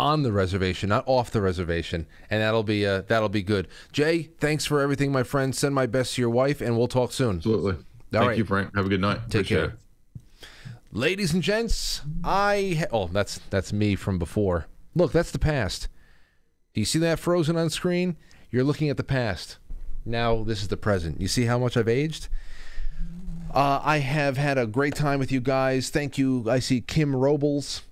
[0.00, 3.68] on the reservation, not off the reservation, and that'll be uh, that'll be good.
[3.92, 5.54] Jay, thanks for everything, my friend.
[5.54, 7.36] Send my best to your wife, and we'll talk soon.
[7.36, 7.72] Absolutely.
[7.72, 8.38] All Thank right.
[8.38, 8.74] you, Frank.
[8.74, 9.18] Have a good night.
[9.28, 9.64] Take Appreciate care.
[9.66, 10.48] It.
[10.92, 14.66] Ladies and gents, I ha- oh that's that's me from before.
[14.94, 15.88] Look, that's the past.
[16.72, 18.16] Do you see that frozen on screen?
[18.50, 19.58] You're looking at the past.
[20.04, 21.20] Now this is the present.
[21.20, 22.28] You see how much I've aged?
[23.52, 25.90] Uh, I have had a great time with you guys.
[25.90, 26.48] Thank you.
[26.48, 27.82] I see Kim Robles,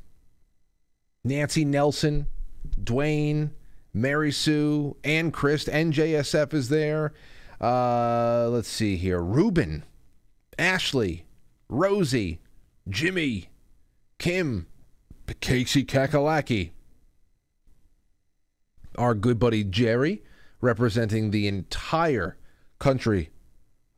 [1.24, 2.28] Nancy Nelson,
[2.80, 3.50] Dwayne,
[3.92, 7.12] Mary Sue, and Chris, NJSF is there.
[7.60, 9.20] Uh, let's see here.
[9.20, 9.84] Ruben,
[10.58, 11.26] Ashley,
[11.68, 12.40] Rosie,
[12.88, 13.48] Jimmy,
[14.18, 14.68] Kim,
[15.40, 16.70] Casey Kakalaki,
[18.98, 20.22] our good buddy Jerry,
[20.60, 22.36] representing the entire
[22.78, 23.30] country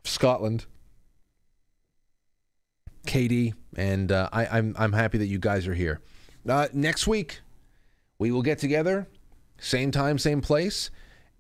[0.04, 0.66] of Scotland.
[3.06, 6.00] Katie, and uh, I, I'm I'm happy that you guys are here.
[6.48, 7.40] Uh, next week,
[8.18, 9.08] we will get together,
[9.58, 10.90] same time, same place,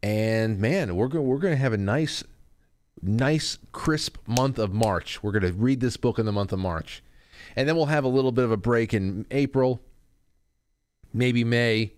[0.02, 2.24] and man, we're we're going to have a nice,
[3.02, 5.22] nice crisp month of March.
[5.22, 7.02] We're going to read this book in the month of March,
[7.54, 9.82] and then we'll have a little bit of a break in April,
[11.12, 11.92] maybe May,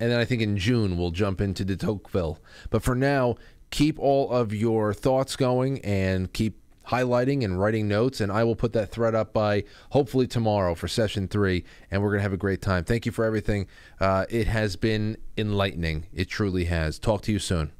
[0.00, 2.38] and then I think in June we'll jump into de Tocqueville.
[2.70, 3.36] But for now,
[3.70, 6.56] keep all of your thoughts going and keep
[6.88, 10.88] highlighting and writing notes, and I will put that thread up by hopefully tomorrow for
[10.88, 12.82] session three, and we're going to have a great time.
[12.84, 13.68] Thank you for everything.
[14.00, 16.06] Uh, it has been enlightening.
[16.12, 16.98] It truly has.
[16.98, 17.72] Talk to you soon.